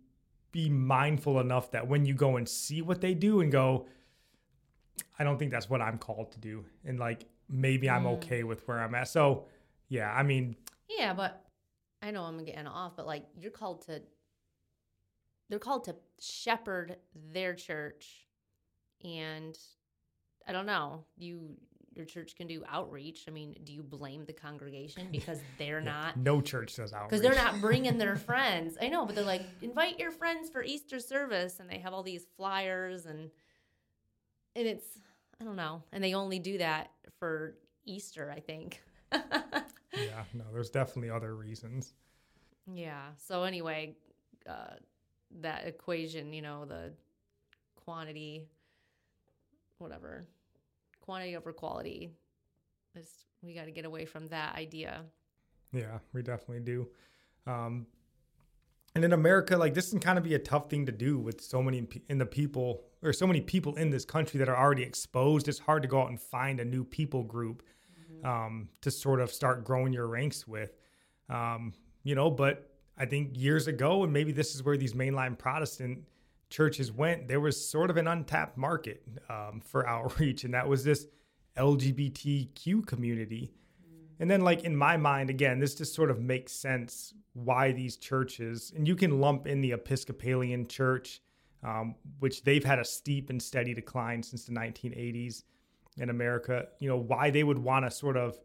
be 0.53 0.69
mindful 0.69 1.41
enough 1.41 1.71
that 1.73 1.87
when 1.87 2.05
you 2.07 2.15
go 2.15 2.37
and 2.37 2.49
see 2.49 2.81
what 2.81 3.01
they 3.01 3.15
do 3.15 3.41
and 3.41 3.51
go 3.51 3.87
i 5.19 5.25
don't 5.25 5.39
think 5.39 5.51
that's 5.51 5.69
what 5.69 5.81
i'm 5.81 5.99
called 5.99 6.31
to 6.31 6.39
do 6.39 6.65
and 6.85 6.99
like 6.99 7.27
maybe 7.49 7.91
i'm 7.91 8.05
mm. 8.05 8.15
okay 8.15 8.43
with 8.43 8.67
where 8.69 8.81
i'm 8.81 8.95
at 8.95 9.09
so 9.09 9.45
yeah 9.89 10.13
i 10.13 10.23
mean 10.23 10.57
yeah 10.89 11.13
but 11.13 11.45
i 12.03 12.11
know 12.11 12.23
i'm 12.23 12.45
getting 12.45 12.67
off 12.67 12.97
but 12.97 13.07
like 13.07 13.25
you're 13.39 13.51
called 13.51 13.85
to 13.85 14.01
they're 15.49 15.59
called 15.59 15.85
to 15.85 15.95
shepherd 16.21 16.97
their 17.33 17.55
church 17.55 18.27
and 19.05 19.57
I 20.47 20.53
don't 20.53 20.67
know. 20.67 21.05
You 21.17 21.57
your 21.95 22.05
church 22.05 22.35
can 22.37 22.47
do 22.47 22.63
outreach. 22.69 23.25
I 23.27 23.31
mean, 23.31 23.57
do 23.65 23.73
you 23.73 23.83
blame 23.83 24.27
the 24.27 24.33
congregation 24.35 25.09
because 25.13 25.39
they're 25.59 25.81
not 25.81 26.17
No 26.19 26.43
church 26.43 26.77
does 26.77 26.93
outreach. 26.93 27.09
because 27.09 27.23
they're 27.23 27.35
not 27.35 27.61
bringing 27.63 27.97
their 27.97 28.17
friends. 28.17 28.77
I 28.81 28.89
know, 28.89 29.07
but 29.07 29.15
they're 29.15 29.25
like, 29.25 29.43
invite 29.63 29.99
your 29.99 30.11
friends 30.11 30.51
for 30.51 30.63
Easter 30.63 31.01
service, 31.01 31.59
and 31.59 31.71
they 31.71 31.79
have 31.79 31.95
all 31.95 32.03
these 32.03 32.27
flyers 32.37 33.07
and 33.07 33.31
and 34.55 34.67
it's 34.67 34.87
I 35.41 35.45
don't 35.45 35.57
know, 35.57 35.83
and 35.93 36.03
they 36.05 36.15
only 36.15 36.39
do 36.39 36.59
that 36.59 36.91
for 37.19 37.57
Easter, 37.85 38.33
I 38.35 38.41
think. 38.41 38.83
yeah, 39.13 40.25
no, 40.35 40.45
there's 40.53 40.71
definitely 40.71 41.11
other 41.11 41.35
reasons. 41.35 41.93
yeah. 42.73 43.09
So 43.19 43.45
anyway, 43.45 43.97
uh, 44.49 44.75
that 45.41 45.67
equation, 45.67 46.33
you 46.33 46.43
know, 46.43 46.65
the 46.65 46.93
quantity, 47.85 48.49
whatever, 49.79 50.27
quantity 51.01 51.37
over 51.37 51.53
quality, 51.53 52.11
is 52.95 53.27
we 53.43 53.55
got 53.55 53.67
to 53.67 53.71
get 53.71 53.85
away 53.85 54.05
from 54.05 54.27
that 54.29 54.57
idea. 54.57 55.03
Yeah, 55.73 55.99
we 56.13 56.23
definitely 56.23 56.61
do. 56.61 56.89
Um, 57.47 57.87
and 58.95 59.05
in 59.05 59.13
America, 59.13 59.57
like 59.57 59.75
this 59.75 59.91
can 59.91 60.01
kind 60.01 60.17
of 60.17 60.25
be 60.25 60.35
a 60.35 60.39
tough 60.39 60.71
thing 60.71 60.87
to 60.87 60.93
do 60.93 61.19
with 61.19 61.41
so 61.43 61.63
many 61.63 61.87
in 62.09 62.19
the 62.19 62.27
people 62.27 62.85
or 63.03 63.13
so 63.13 63.27
many 63.27 63.43
people 63.43 63.77
in 63.77 63.91
this 63.91 64.07
country 64.07 64.39
that 64.39 64.49
are 64.49 64.57
already 64.57 64.83
exposed. 64.83 65.49
It's 65.49 65.59
hard 65.59 65.83
to 65.83 65.89
go 65.89 66.01
out 66.01 66.09
and 66.09 66.21
find 66.21 66.61
a 66.61 66.65
new 66.65 66.83
people 66.83 67.23
group 67.23 67.63
um, 68.25 68.69
to 68.81 68.91
sort 68.91 69.21
of 69.21 69.31
start 69.31 69.65
growing 69.65 69.93
your 69.93 70.07
ranks 70.07 70.49
with. 70.49 70.79
Um, 71.29 71.75
you 72.05 72.15
know, 72.15 72.31
but 72.31 72.71
I 72.97 73.05
think 73.05 73.33
years 73.35 73.67
ago, 73.67 74.03
and 74.05 74.13
maybe 74.13 74.33
this 74.33 74.55
is 74.55 74.63
where 74.63 74.77
these 74.79 74.95
mainline 74.95 75.37
Protestant 75.37 76.05
churches 76.51 76.93
went, 76.93 77.29
there 77.29 77.41
was 77.41 77.69
sort 77.69 77.91
of 77.91 77.97
an 77.97 78.07
untapped 78.07 78.57
market 78.57 79.03
um, 79.29 79.61
for 79.61 79.87
outreach, 79.89 80.45
and 80.45 80.55
that 80.55 80.69
was 80.69 80.85
this 80.85 81.07
LGBTQ 81.57 82.87
community. 82.87 83.53
And 84.19 84.31
then, 84.31 84.41
like 84.41 84.65
in 84.65 84.75
my 84.75 84.97
mind, 84.97 85.29
again, 85.29 85.59
this 85.59 85.75
just 85.75 85.95
sort 85.95 86.11
of 86.11 86.21
makes 86.21 86.53
sense 86.53 87.13
why 87.35 87.73
these 87.73 87.97
churches, 87.97 88.73
and 88.75 88.89
you 88.89 88.97
can 88.97 89.21
lump 89.21 89.47
in 89.47 89.61
the 89.61 89.73
Episcopalian 89.73 90.69
Church, 90.69 91.21
um, 91.63 91.95
which 92.21 92.43
they've 92.43 92.65
had 92.65 92.79
a 92.79 92.85
steep 92.85 93.29
and 93.29 93.43
steady 93.43 93.75
decline 93.75 94.23
since 94.23 94.47
the 94.47 94.53
1980s 94.53 95.43
in 95.99 96.09
America. 96.09 96.69
You 96.79 96.89
know 96.89 96.97
why 96.97 97.31
they 97.31 97.45
would 97.45 97.59
want 97.59 97.85
to 97.85 97.91
sort 97.91 98.17
of 98.17 98.39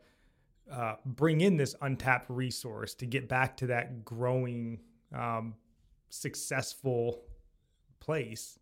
uh, 0.70 0.96
bring 1.06 1.42
in 1.42 1.56
this 1.56 1.76
untapped 1.82 2.30
resource 2.30 2.94
to 2.96 3.06
get 3.06 3.30
back 3.30 3.56
to 3.58 3.68
that 3.68 4.04
growing, 4.04 4.80
um, 5.16 5.56
successful 6.10 7.24
place. 8.02 8.60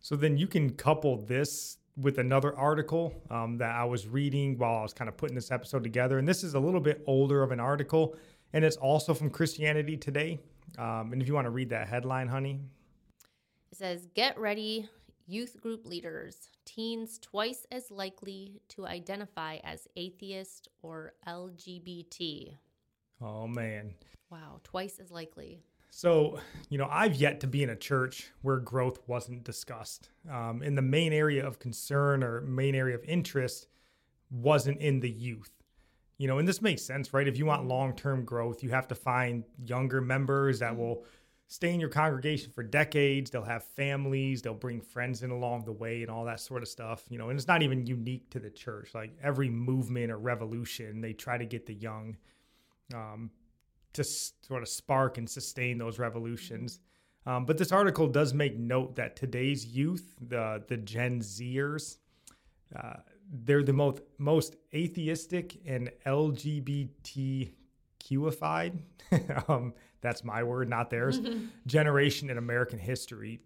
So 0.00 0.16
then 0.16 0.38
you 0.38 0.46
can 0.46 0.70
couple 0.70 1.18
this 1.18 1.76
with 1.98 2.18
another 2.18 2.56
article 2.56 3.12
um, 3.30 3.58
that 3.58 3.74
I 3.74 3.84
was 3.84 4.06
reading 4.06 4.56
while 4.56 4.78
I 4.78 4.82
was 4.82 4.94
kind 4.94 5.08
of 5.08 5.16
putting 5.16 5.34
this 5.34 5.50
episode 5.50 5.82
together. 5.82 6.18
And 6.18 6.26
this 6.26 6.44
is 6.44 6.54
a 6.54 6.60
little 6.60 6.80
bit 6.80 7.02
older 7.06 7.42
of 7.42 7.50
an 7.50 7.60
article, 7.60 8.16
and 8.52 8.64
it's 8.64 8.76
also 8.76 9.12
from 9.12 9.30
Christianity 9.30 9.96
Today. 9.96 10.38
Um, 10.78 11.12
and 11.12 11.20
if 11.20 11.28
you 11.28 11.34
want 11.34 11.46
to 11.46 11.50
read 11.50 11.70
that 11.70 11.88
headline, 11.88 12.28
honey. 12.28 12.60
It 13.72 13.78
says, 13.78 14.06
Get 14.14 14.38
ready, 14.38 14.88
youth 15.26 15.60
group 15.60 15.84
leaders. 15.84 16.48
Teens 16.64 17.18
twice 17.18 17.66
as 17.72 17.90
likely 17.90 18.60
to 18.68 18.86
identify 18.86 19.56
as 19.64 19.88
atheist 19.96 20.68
or 20.82 21.14
LGBT. 21.26 22.54
Oh, 23.20 23.48
man. 23.48 23.94
Wow, 24.30 24.60
twice 24.62 24.98
as 25.00 25.10
likely. 25.10 25.60
So, 25.90 26.38
you 26.68 26.78
know, 26.78 26.88
I've 26.90 27.16
yet 27.16 27.40
to 27.40 27.46
be 27.46 27.62
in 27.62 27.70
a 27.70 27.76
church 27.76 28.30
where 28.42 28.58
growth 28.58 29.00
wasn't 29.06 29.44
discussed. 29.44 30.10
Um, 30.30 30.62
and 30.62 30.76
the 30.76 30.82
main 30.82 31.12
area 31.12 31.46
of 31.46 31.58
concern 31.58 32.22
or 32.22 32.40
main 32.42 32.74
area 32.74 32.94
of 32.94 33.04
interest 33.04 33.66
wasn't 34.30 34.78
in 34.78 35.00
the 35.00 35.10
youth. 35.10 35.50
You 36.18 36.26
know, 36.26 36.38
and 36.38 36.48
this 36.48 36.60
makes 36.60 36.82
sense, 36.82 37.14
right? 37.14 37.28
If 37.28 37.38
you 37.38 37.46
want 37.46 37.66
long 37.66 37.94
term 37.94 38.24
growth, 38.24 38.62
you 38.62 38.70
have 38.70 38.88
to 38.88 38.94
find 38.94 39.44
younger 39.64 40.00
members 40.00 40.58
that 40.58 40.76
will 40.76 41.04
stay 41.46 41.72
in 41.72 41.80
your 41.80 41.88
congregation 41.88 42.50
for 42.50 42.62
decades. 42.62 43.30
They'll 43.30 43.42
have 43.42 43.64
families, 43.64 44.42
they'll 44.42 44.54
bring 44.54 44.80
friends 44.80 45.22
in 45.22 45.30
along 45.30 45.64
the 45.64 45.72
way, 45.72 46.02
and 46.02 46.10
all 46.10 46.24
that 46.24 46.40
sort 46.40 46.62
of 46.62 46.68
stuff. 46.68 47.04
You 47.08 47.18
know, 47.18 47.30
and 47.30 47.38
it's 47.38 47.48
not 47.48 47.62
even 47.62 47.86
unique 47.86 48.30
to 48.30 48.40
the 48.40 48.50
church. 48.50 48.94
Like 48.94 49.16
every 49.22 49.48
movement 49.48 50.10
or 50.10 50.18
revolution, 50.18 51.00
they 51.00 51.12
try 51.12 51.38
to 51.38 51.46
get 51.46 51.66
the 51.66 51.74
young. 51.74 52.16
Um, 52.92 53.30
to 53.98 54.04
sort 54.04 54.62
of 54.62 54.68
spark 54.68 55.18
and 55.18 55.28
sustain 55.28 55.78
those 55.78 55.98
revolutions. 55.98 56.80
Um, 57.26 57.44
but 57.44 57.58
this 57.58 57.72
article 57.72 58.06
does 58.06 58.32
make 58.32 58.58
note 58.58 58.96
that 58.96 59.14
today's 59.14 59.66
youth, 59.66 60.14
the 60.20 60.64
the 60.66 60.78
Gen 60.78 61.20
Zers, 61.20 61.98
uh, 62.74 62.94
they're 63.30 63.62
the 63.62 63.72
most 63.72 64.00
most 64.16 64.56
atheistic 64.74 65.60
and 65.66 65.90
LGBTQified. 66.06 68.78
um, 69.48 69.74
that's 70.00 70.24
my 70.24 70.42
word, 70.42 70.68
not 70.68 70.90
theirs. 70.90 71.20
generation 71.66 72.30
in 72.30 72.38
American 72.38 72.78
history. 72.78 73.40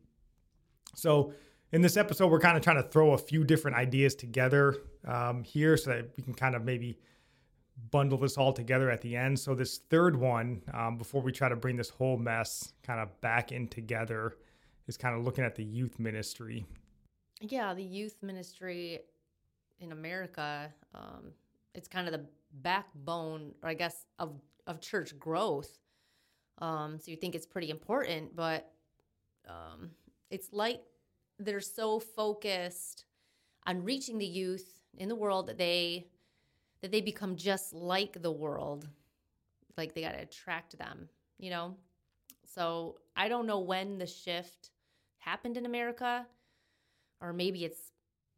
So, 0.94 1.32
in 1.72 1.80
this 1.80 1.96
episode, 1.96 2.30
we're 2.30 2.38
kind 2.38 2.56
of 2.56 2.62
trying 2.62 2.76
to 2.76 2.82
throw 2.82 3.12
a 3.12 3.18
few 3.18 3.44
different 3.44 3.78
ideas 3.78 4.14
together 4.14 4.76
um, 5.06 5.42
here 5.42 5.76
so 5.76 5.90
that 5.90 6.10
we 6.16 6.22
can 6.22 6.34
kind 6.34 6.54
of 6.54 6.64
maybe 6.64 6.98
bundle 7.90 8.18
this 8.18 8.36
all 8.36 8.52
together 8.52 8.90
at 8.90 9.00
the 9.00 9.16
end. 9.16 9.38
So, 9.38 9.54
this 9.54 9.78
third 9.78 10.16
one, 10.16 10.62
um, 10.72 10.98
before 10.98 11.22
we 11.22 11.32
try 11.32 11.48
to 11.48 11.56
bring 11.56 11.76
this 11.76 11.90
whole 11.90 12.16
mess 12.16 12.72
kind 12.82 13.00
of 13.00 13.20
back 13.20 13.52
in 13.52 13.68
together, 13.68 14.36
is 14.86 14.96
kind 14.96 15.16
of 15.16 15.24
looking 15.24 15.44
at 15.44 15.54
the 15.54 15.64
youth 15.64 15.98
ministry. 15.98 16.64
Yeah, 17.40 17.74
the 17.74 17.82
youth 17.82 18.16
ministry 18.22 19.00
in 19.80 19.92
America, 19.92 20.72
um, 20.94 21.32
it's 21.74 21.88
kind 21.88 22.06
of 22.06 22.12
the 22.12 22.24
backbone, 22.62 23.52
or 23.62 23.68
I 23.68 23.74
guess, 23.74 24.06
of, 24.18 24.40
of 24.66 24.80
church 24.80 25.18
growth. 25.18 25.78
Um, 26.58 26.98
so 26.98 27.10
you 27.10 27.16
think 27.16 27.34
it's 27.34 27.46
pretty 27.46 27.70
important, 27.70 28.36
but 28.36 28.70
um, 29.48 29.90
it's 30.30 30.52
like 30.52 30.82
they're 31.38 31.60
so 31.60 31.98
focused 31.98 33.06
on 33.66 33.82
reaching 33.82 34.18
the 34.18 34.26
youth 34.26 34.80
in 34.96 35.08
the 35.08 35.16
world 35.16 35.48
that 35.48 35.58
they 35.58 36.06
that 36.82 36.90
they 36.90 37.00
become 37.00 37.36
just 37.36 37.72
like 37.72 38.20
the 38.22 38.30
world 38.30 38.88
like 39.76 39.94
they 39.94 40.02
got 40.02 40.12
to 40.12 40.20
attract 40.20 40.76
them 40.78 41.08
you 41.38 41.50
know 41.50 41.74
so 42.44 42.98
i 43.16 43.28
don't 43.28 43.46
know 43.46 43.60
when 43.60 43.98
the 43.98 44.06
shift 44.06 44.70
happened 45.18 45.56
in 45.56 45.64
america 45.66 46.26
or 47.20 47.32
maybe 47.32 47.64
it's 47.64 47.92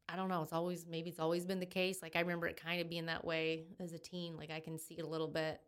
i 0.08 0.16
don't 0.16 0.28
know 0.28 0.42
it's 0.42 0.52
always 0.52 0.86
maybe 0.86 1.10
it's 1.10 1.20
always 1.20 1.44
been 1.44 1.60
the 1.60 1.66
case 1.66 2.02
like 2.02 2.16
i 2.16 2.20
remember 2.20 2.46
it 2.46 2.56
kind 2.56 2.80
of 2.80 2.88
being 2.88 3.06
that 3.06 3.24
way 3.24 3.64
as 3.80 3.92
a 3.92 3.98
teen 3.98 4.36
like 4.36 4.50
i 4.50 4.60
can 4.60 4.78
see 4.78 4.94
it 4.94 5.04
a 5.04 5.08
little 5.08 5.28
bit 5.28 5.60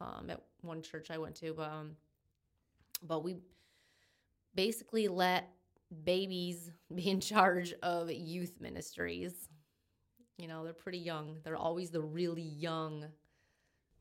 um, 0.00 0.28
at 0.28 0.42
one 0.62 0.82
church 0.82 1.10
i 1.10 1.18
went 1.18 1.34
to 1.34 1.54
but 1.54 1.70
um, 1.70 1.96
but 3.06 3.22
we 3.22 3.36
basically 4.54 5.06
let 5.06 5.48
babies 6.04 6.72
be 6.94 7.10
in 7.10 7.20
charge 7.20 7.72
of 7.82 8.10
youth 8.10 8.60
ministries. 8.60 9.48
You 10.36 10.48
know, 10.48 10.64
they're 10.64 10.72
pretty 10.72 10.98
young. 10.98 11.36
They're 11.44 11.56
always 11.56 11.90
the 11.90 12.00
really 12.02 12.42
young 12.42 13.06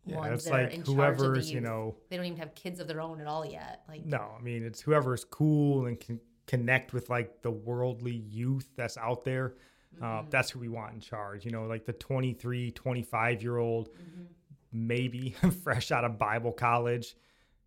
Yeah, 0.05 0.17
ones 0.17 0.33
it's 0.33 0.43
that 0.45 0.53
are 0.53 0.63
like 0.63 0.73
in 0.73 0.83
charge 0.83 1.21
of 1.21 1.37
you 1.45 1.61
know, 1.61 1.95
They 2.09 2.17
don't 2.17 2.25
even 2.25 2.37
have 2.39 2.53
kids 2.55 2.79
of 2.79 2.87
their 2.87 3.01
own 3.01 3.21
at 3.21 3.27
all 3.27 3.45
yet. 3.45 3.83
Like, 3.87 4.05
no, 4.05 4.31
I 4.37 4.41
mean, 4.41 4.63
it's 4.63 4.81
whoever's 4.81 5.23
cool 5.23 5.85
and 5.85 5.99
can 5.99 6.19
connect 6.47 6.93
with 6.93 7.09
like 7.09 7.41
the 7.41 7.51
worldly 7.51 8.15
youth 8.15 8.69
that's 8.75 8.97
out 8.97 9.23
there. 9.23 9.55
Uh, 10.01 10.23
mhm, 10.23 10.29
that's 10.29 10.49
who 10.49 10.59
we 10.59 10.67
want 10.67 10.93
in 10.93 10.99
charge. 10.99 11.45
You 11.45 11.51
know, 11.51 11.65
like 11.67 11.85
the 11.85 11.93
23, 11.93 12.71
25 12.71 13.41
year 13.41 13.57
old, 13.57 13.89
mhm. 13.93 14.27
maybe 14.73 15.29
fresh 15.63 15.91
out 15.91 16.03
of 16.03 16.19
Bible 16.19 16.51
college. 16.51 17.15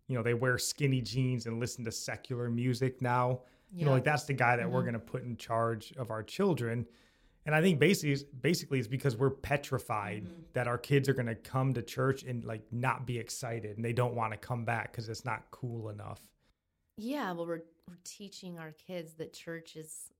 You 0.07 0.15
know, 0.15 0.21
they 0.23 0.35
wear 0.35 0.59
skinny 0.59 1.01
jeans 1.01 1.47
and 1.47 1.59
listen 1.59 1.83
to 1.85 1.91
secular 1.91 2.49
music 2.49 3.01
now. 3.01 3.41
You 3.73 3.85
know, 3.85 3.91
like 3.91 4.03
that's 4.03 4.25
the 4.25 4.33
guy 4.33 4.55
that 4.57 4.69
we're 4.69 4.81
Mhm. 4.81 4.85
going 4.85 4.93
to 4.93 4.99
put 4.99 5.23
in 5.23 5.37
charge 5.37 5.91
of 5.97 6.11
our 6.11 6.23
children. 6.23 6.87
And 7.45 7.55
I 7.55 7.61
think 7.61 7.79
basically, 7.79 8.25
basically, 8.41 8.79
it's 8.79 8.87
because 8.87 9.15
we're 9.17 9.29
petrified 9.31 10.25
Mhm. 10.25 10.53
that 10.53 10.67
our 10.67 10.77
kids 10.77 11.07
are 11.09 11.13
going 11.13 11.25
to 11.27 11.35
come 11.35 11.73
to 11.73 11.81
church 11.81 12.23
and 12.23 12.43
like 12.45 12.71
not 12.71 13.05
be 13.07 13.17
excited, 13.17 13.75
and 13.77 13.83
they 13.83 13.93
don't 13.93 14.13
want 14.15 14.33
to 14.33 14.37
come 14.37 14.65
back 14.65 14.91
because 14.91 15.09
it's 15.09 15.25
not 15.25 15.49
cool 15.51 15.89
enough. 15.89 16.21
Yeah, 16.97 17.31
well, 17.31 17.45
we're 17.47 17.63
we're 17.87 17.97
teaching 18.03 18.59
our 18.59 18.71
kids 18.73 19.13
that 19.15 19.33
church 19.33 19.75
is 19.75 20.11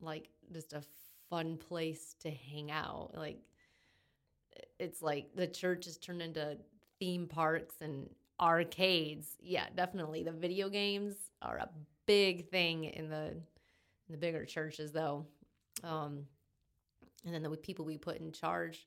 like 0.00 0.30
just 0.52 0.72
a 0.72 0.82
fun 1.30 1.56
place 1.58 2.14
to 2.20 2.30
hang 2.30 2.70
out. 2.72 3.14
Like 3.14 3.40
it's 4.80 5.02
like 5.02 5.34
the 5.36 5.46
church 5.46 5.86
is 5.86 5.98
turned 5.98 6.22
into 6.22 6.58
theme 6.98 7.28
parks 7.28 7.80
and 7.82 8.08
arcades. 8.40 9.36
Yeah, 9.40 9.68
definitely. 9.74 10.22
The 10.24 10.32
video 10.32 10.68
games 10.68 11.14
are 11.42 11.58
a 11.58 11.70
big 12.06 12.48
thing 12.50 12.84
in 12.84 13.08
the 13.10 13.26
in 13.32 13.42
the 14.12 14.16
bigger 14.18 14.44
churches 14.44 14.90
though. 14.92 15.26
Um 15.84 16.26
and 17.24 17.34
then 17.34 17.42
the 17.42 17.56
people 17.56 17.84
we 17.84 17.98
put 17.98 18.18
in 18.18 18.32
charge 18.32 18.86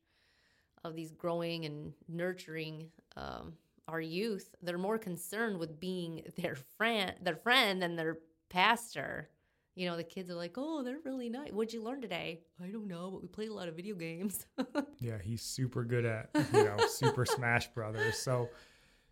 of 0.84 0.96
these 0.96 1.12
growing 1.12 1.66
and 1.66 1.94
nurturing 2.08 2.88
um, 3.16 3.54
our 3.88 4.02
youth, 4.02 4.56
they're 4.62 4.78
more 4.78 4.98
concerned 4.98 5.58
with 5.58 5.80
being 5.80 6.24
their 6.38 6.56
friend, 6.78 7.14
their 7.22 7.36
friend 7.36 7.82
than 7.82 7.96
their 7.96 8.18
pastor. 8.50 9.30
you 9.76 9.88
know, 9.88 9.96
the 9.96 10.04
kids 10.04 10.30
are 10.30 10.36
like, 10.36 10.54
"Oh, 10.58 10.84
they're 10.84 11.00
really 11.06 11.30
nice. 11.30 11.52
What'd 11.52 11.74
you 11.74 11.84
learn 11.84 12.02
today?" 12.02 12.42
I 12.64 12.68
don't 12.68 12.88
know, 12.88 13.10
but 13.12 13.22
we 13.22 13.28
played 13.28 13.50
a 13.50 13.54
lot 13.54 13.68
of 13.68 13.76
video 13.76 13.96
games. 13.96 14.46
yeah, 15.00 15.18
he's 15.22 15.42
super 15.42 15.84
good 15.84 16.06
at 16.06 16.30
you 16.54 16.64
know 16.64 16.78
Super 16.88 17.26
Smash 17.26 17.68
Brothers. 17.68 18.18
So 18.18 18.50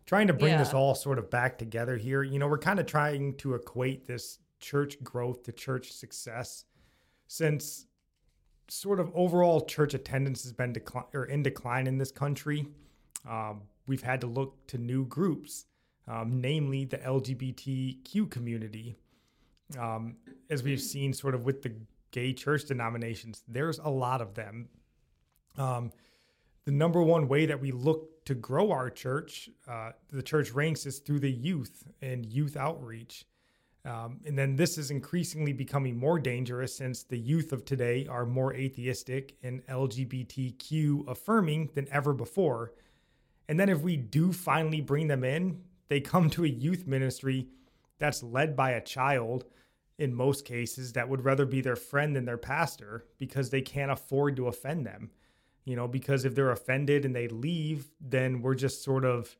trying 0.06 0.26
to 0.26 0.32
bring 0.32 0.52
yeah. 0.52 0.58
this 0.58 0.74
all 0.74 0.94
sort 0.94 1.18
of 1.18 1.30
back 1.30 1.58
together 1.58 1.96
here. 1.96 2.22
You 2.22 2.38
know, 2.38 2.48
we're 2.48 2.58
kind 2.58 2.80
of 2.80 2.86
trying 2.86 3.36
to 3.38 3.54
equate 3.54 4.06
this 4.06 4.38
church 4.58 5.02
growth 5.02 5.42
to 5.44 5.52
church 5.52 5.92
success, 5.92 6.64
since 7.26 7.86
sort 8.70 9.00
of 9.00 9.10
overall 9.14 9.60
church 9.62 9.94
attendance 9.94 10.42
has 10.44 10.52
been 10.52 10.72
decline 10.72 11.04
or 11.12 11.24
in 11.24 11.42
decline 11.42 11.86
in 11.86 11.98
this 11.98 12.12
country. 12.12 12.66
Um, 13.28 13.62
we've 13.86 14.02
had 14.02 14.20
to 14.22 14.26
look 14.26 14.66
to 14.68 14.78
new 14.78 15.04
groups, 15.06 15.66
um, 16.06 16.40
namely 16.40 16.84
the 16.84 16.98
LGBTQ 16.98 18.30
community. 18.30 18.96
Um, 19.78 20.16
as 20.48 20.62
we've 20.62 20.80
seen, 20.80 21.12
sort 21.12 21.34
of 21.34 21.44
with 21.44 21.62
the 21.62 21.72
gay 22.12 22.32
church 22.32 22.64
denominations, 22.66 23.42
there's 23.48 23.78
a 23.78 23.88
lot 23.88 24.20
of 24.20 24.34
them. 24.34 24.68
Um, 25.58 25.90
the 26.64 26.72
number 26.72 27.02
one 27.02 27.26
way 27.26 27.46
that 27.46 27.60
we 27.60 27.72
look 27.72 28.24
to 28.26 28.34
grow 28.34 28.70
our 28.70 28.90
church, 28.90 29.50
uh, 29.66 29.90
the 30.10 30.22
church 30.22 30.52
ranks, 30.52 30.86
is 30.86 30.98
through 30.98 31.20
the 31.20 31.30
youth 31.30 31.84
and 32.00 32.24
youth 32.24 32.56
outreach. 32.56 33.24
Um, 33.84 34.20
and 34.26 34.38
then 34.38 34.56
this 34.56 34.76
is 34.76 34.90
increasingly 34.90 35.52
becoming 35.52 35.96
more 35.96 36.18
dangerous 36.18 36.76
since 36.76 37.02
the 37.02 37.18
youth 37.18 37.52
of 37.52 37.64
today 37.64 38.06
are 38.06 38.26
more 38.26 38.52
atheistic 38.52 39.36
and 39.42 39.66
LGBTQ 39.66 41.08
affirming 41.08 41.70
than 41.74 41.88
ever 41.90 42.12
before. 42.12 42.72
And 43.48 43.58
then 43.58 43.70
if 43.70 43.80
we 43.80 43.96
do 43.96 44.32
finally 44.32 44.82
bring 44.82 45.08
them 45.08 45.24
in, 45.24 45.62
they 45.88 46.00
come 46.00 46.28
to 46.30 46.44
a 46.44 46.48
youth 46.48 46.86
ministry 46.86 47.48
that's 47.98 48.22
led 48.22 48.54
by 48.54 48.72
a 48.72 48.80
child 48.80 49.44
in 49.98 50.14
most 50.14 50.44
cases 50.44 50.92
that 50.94 51.08
would 51.08 51.24
rather 51.24 51.44
be 51.44 51.60
their 51.60 51.76
friend 51.76 52.16
than 52.16 52.24
their 52.24 52.38
pastor 52.38 53.04
because 53.18 53.50
they 53.50 53.60
can't 53.60 53.90
afford 53.90 54.36
to 54.36 54.48
offend 54.48 54.86
them. 54.86 55.10
You 55.64 55.76
know, 55.76 55.86
because 55.86 56.24
if 56.24 56.34
they're 56.34 56.50
offended 56.50 57.04
and 57.04 57.14
they 57.14 57.28
leave, 57.28 57.90
then 58.00 58.40
we're 58.40 58.54
just 58.54 58.82
sort 58.82 59.04
of 59.04 59.36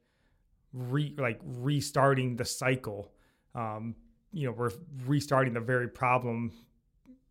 re 0.72 1.14
like 1.18 1.40
restarting 1.42 2.36
the 2.36 2.44
cycle. 2.44 3.10
Um, 3.54 3.96
you 4.32 4.46
know, 4.46 4.52
we're 4.52 4.70
restarting 5.06 5.54
the 5.54 5.60
very 5.60 5.88
problem 5.88 6.52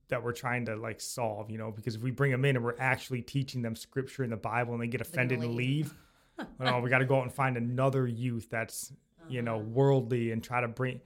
that 0.09 0.23
we're 0.23 0.33
trying 0.33 0.65
to 0.65 0.75
like 0.75 0.99
solve, 0.99 1.51
you 1.51 1.57
know, 1.57 1.71
because 1.71 1.95
if 1.95 2.01
we 2.01 2.11
bring 2.11 2.31
them 2.31 2.43
in 2.45 2.55
and 2.55 2.65
we're 2.65 2.79
actually 2.79 3.21
teaching 3.21 3.61
them 3.61 3.75
scripture 3.75 4.23
in 4.23 4.31
the 4.31 4.37
Bible 4.37 4.73
and 4.73 4.81
they 4.81 4.87
get 4.87 5.01
offended 5.01 5.39
and 5.39 5.55
leave, 5.55 5.93
well, 6.59 6.81
we 6.81 6.89
got 6.89 6.99
to 6.99 7.05
go 7.05 7.17
out 7.17 7.23
and 7.23 7.33
find 7.33 7.57
another 7.57 8.07
youth 8.07 8.49
that's, 8.49 8.91
uh-huh. 8.91 9.27
you 9.29 9.41
know, 9.41 9.55
uh-huh. 9.55 9.65
worldly 9.65 10.31
and 10.31 10.43
try 10.43 10.61
to 10.61 10.67
bring 10.67 10.99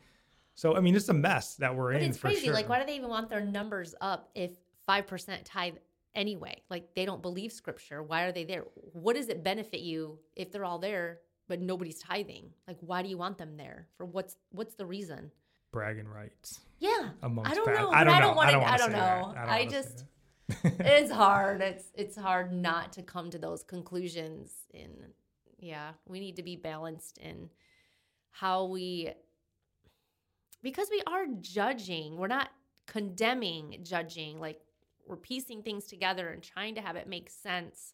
so 0.55 0.75
I 0.75 0.81
mean, 0.81 0.95
it's 0.95 1.09
a 1.09 1.13
mess 1.13 1.55
that 1.55 1.75
we're 1.75 1.93
but 1.93 2.03
in. 2.03 2.09
It's 2.09 2.19
crazy. 2.19 2.45
Sure. 2.45 2.53
Like, 2.53 2.69
why 2.69 2.79
do 2.79 2.85
they 2.85 2.95
even 2.95 3.09
want 3.09 3.29
their 3.29 3.41
numbers 3.41 3.95
up 4.01 4.29
if 4.35 4.51
five 4.85 5.07
percent 5.07 5.45
tithe 5.45 5.75
anyway? 6.13 6.61
Like, 6.69 6.93
they 6.95 7.05
don't 7.05 7.21
believe 7.21 7.51
Scripture. 7.51 8.03
Why 8.03 8.23
are 8.23 8.31
they 8.31 8.43
there? 8.43 8.65
What 8.75 9.15
does 9.15 9.29
it 9.29 9.43
benefit 9.43 9.79
you 9.79 10.19
if 10.35 10.51
they're 10.51 10.65
all 10.65 10.79
there 10.79 11.19
but 11.47 11.59
nobody's 11.59 11.99
tithing? 11.99 12.51
Like, 12.67 12.77
why 12.81 13.01
do 13.01 13.09
you 13.09 13.17
want 13.17 13.37
them 13.37 13.57
there? 13.57 13.87
For 13.97 14.05
what's 14.05 14.35
what's 14.51 14.75
the 14.75 14.85
reason? 14.85 15.31
Bragging 15.73 16.07
rights. 16.07 16.61
Yeah, 16.79 17.09
amongst 17.21 17.51
I 17.51 17.55
don't 17.55 17.65
know. 17.65 17.89
I 17.91 18.03
don't, 18.03 18.13
I 18.13 18.19
don't 18.21 18.35
want 18.35 18.49
to. 18.51 18.57
I 18.59 18.77
don't 18.77 18.91
know. 18.91 19.33
I, 19.35 19.41
don't 19.41 19.49
I 19.49 19.65
just. 19.65 20.05
it's 20.63 21.11
hard. 21.11 21.61
It's 21.61 21.85
it's 21.95 22.15
hard 22.15 22.53
not 22.53 22.93
to 22.93 23.01
come 23.01 23.31
to 23.31 23.39
those 23.39 23.63
conclusions. 23.63 24.53
In 24.71 24.91
yeah, 25.59 25.91
we 26.07 26.19
need 26.19 26.35
to 26.35 26.43
be 26.43 26.55
balanced 26.55 27.17
in 27.17 27.49
how 28.31 28.65
we 28.65 29.09
because 30.61 30.89
we 30.91 31.01
are 31.07 31.25
judging, 31.41 32.17
we're 32.17 32.27
not 32.27 32.49
condemning 32.85 33.79
judging, 33.83 34.39
like 34.39 34.59
we're 35.07 35.17
piecing 35.17 35.63
things 35.63 35.85
together 35.85 36.29
and 36.29 36.43
trying 36.43 36.75
to 36.75 36.81
have 36.81 36.95
it 36.95 37.07
make 37.07 37.29
sense. 37.29 37.93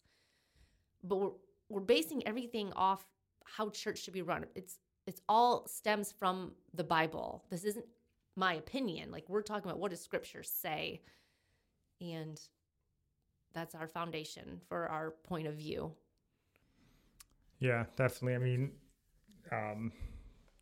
But 1.02 1.16
we're 1.16 1.30
we're 1.70 1.80
basing 1.80 2.26
everything 2.26 2.72
off 2.74 3.06
how 3.44 3.70
church 3.70 4.02
should 4.02 4.14
be 4.14 4.22
run. 4.22 4.44
It's 4.54 4.78
it's 5.10 5.20
all 5.28 5.66
stems 5.66 6.12
from 6.12 6.52
the 6.72 6.84
Bible. 6.84 7.44
This 7.50 7.64
isn't 7.64 7.84
my 8.36 8.54
opinion. 8.54 9.10
Like 9.10 9.28
we're 9.28 9.42
talking 9.42 9.68
about 9.68 9.80
what 9.80 9.90
does 9.90 10.00
scripture 10.00 10.44
say? 10.44 11.02
And 12.00 12.40
that's 13.52 13.74
our 13.74 13.88
foundation 13.88 14.60
for 14.68 14.86
our 14.86 15.10
point 15.24 15.48
of 15.48 15.54
view. 15.54 15.92
Yeah, 17.58 17.84
definitely. 17.96 18.36
I 18.36 18.38
mean, 18.38 18.70
um, 19.50 19.92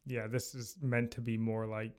yeah, 0.07 0.27
this 0.27 0.55
is 0.55 0.77
meant 0.81 1.11
to 1.13 1.21
be 1.21 1.37
more 1.37 1.67
like 1.67 1.93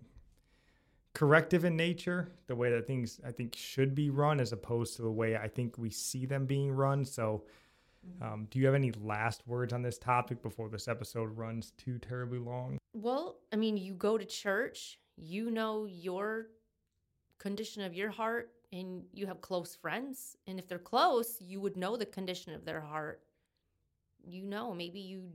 corrective 1.14 1.66
in 1.66 1.76
nature, 1.76 2.32
the 2.48 2.56
way 2.56 2.72
that 2.72 2.88
things 2.88 3.22
I 3.26 3.32
think 3.32 3.56
should 3.56 3.94
be 3.94 4.10
run, 4.10 4.40
as 4.40 4.54
opposed 4.54 4.96
to 4.96 5.04
the 5.04 5.12
way 5.12 5.38
I 5.38 5.48
think 5.48 5.78
we 5.78 5.92
see 5.92 6.26
them 6.26 6.48
being 6.48 6.72
run. 6.72 7.06
So, 7.06 7.44
mm-hmm. 8.08 8.24
um, 8.24 8.48
do 8.50 8.60
you 8.60 8.66
have 8.66 8.76
any 8.76 8.92
last 9.04 9.42
words 9.48 9.74
on 9.74 9.82
this 9.82 9.98
topic 9.98 10.42
before 10.42 10.70
this 10.70 10.88
episode 10.88 11.38
runs 11.38 11.74
too 11.78 11.98
terribly 12.00 12.40
long? 12.40 12.78
Well, 12.94 13.38
I 13.54 13.56
mean, 13.56 13.78
you 13.78 13.94
go 13.94 14.18
to 14.18 14.26
church, 14.26 15.00
you 15.16 15.52
know 15.52 15.86
your 15.86 16.48
condition 17.38 17.84
of 17.84 17.94
your 17.94 18.10
heart, 18.10 18.52
and 18.72 19.04
you 19.14 19.26
have 19.28 19.42
close 19.42 19.76
friends. 19.76 20.38
And 20.48 20.60
if 20.60 20.68
they're 20.68 20.80
close, 20.80 21.38
you 21.40 21.60
would 21.62 21.78
know 21.78 21.98
the 21.98 22.06
condition 22.06 22.54
of 22.54 22.66
their 22.66 22.82
heart. 22.82 23.22
You 24.24 24.44
know, 24.44 24.74
maybe 24.74 25.00
you 25.00 25.32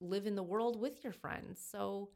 live 0.00 0.26
in 0.26 0.34
the 0.34 0.42
world 0.42 0.80
with 0.80 1.02
your 1.04 1.12
friends. 1.12 1.64
So 1.70 2.10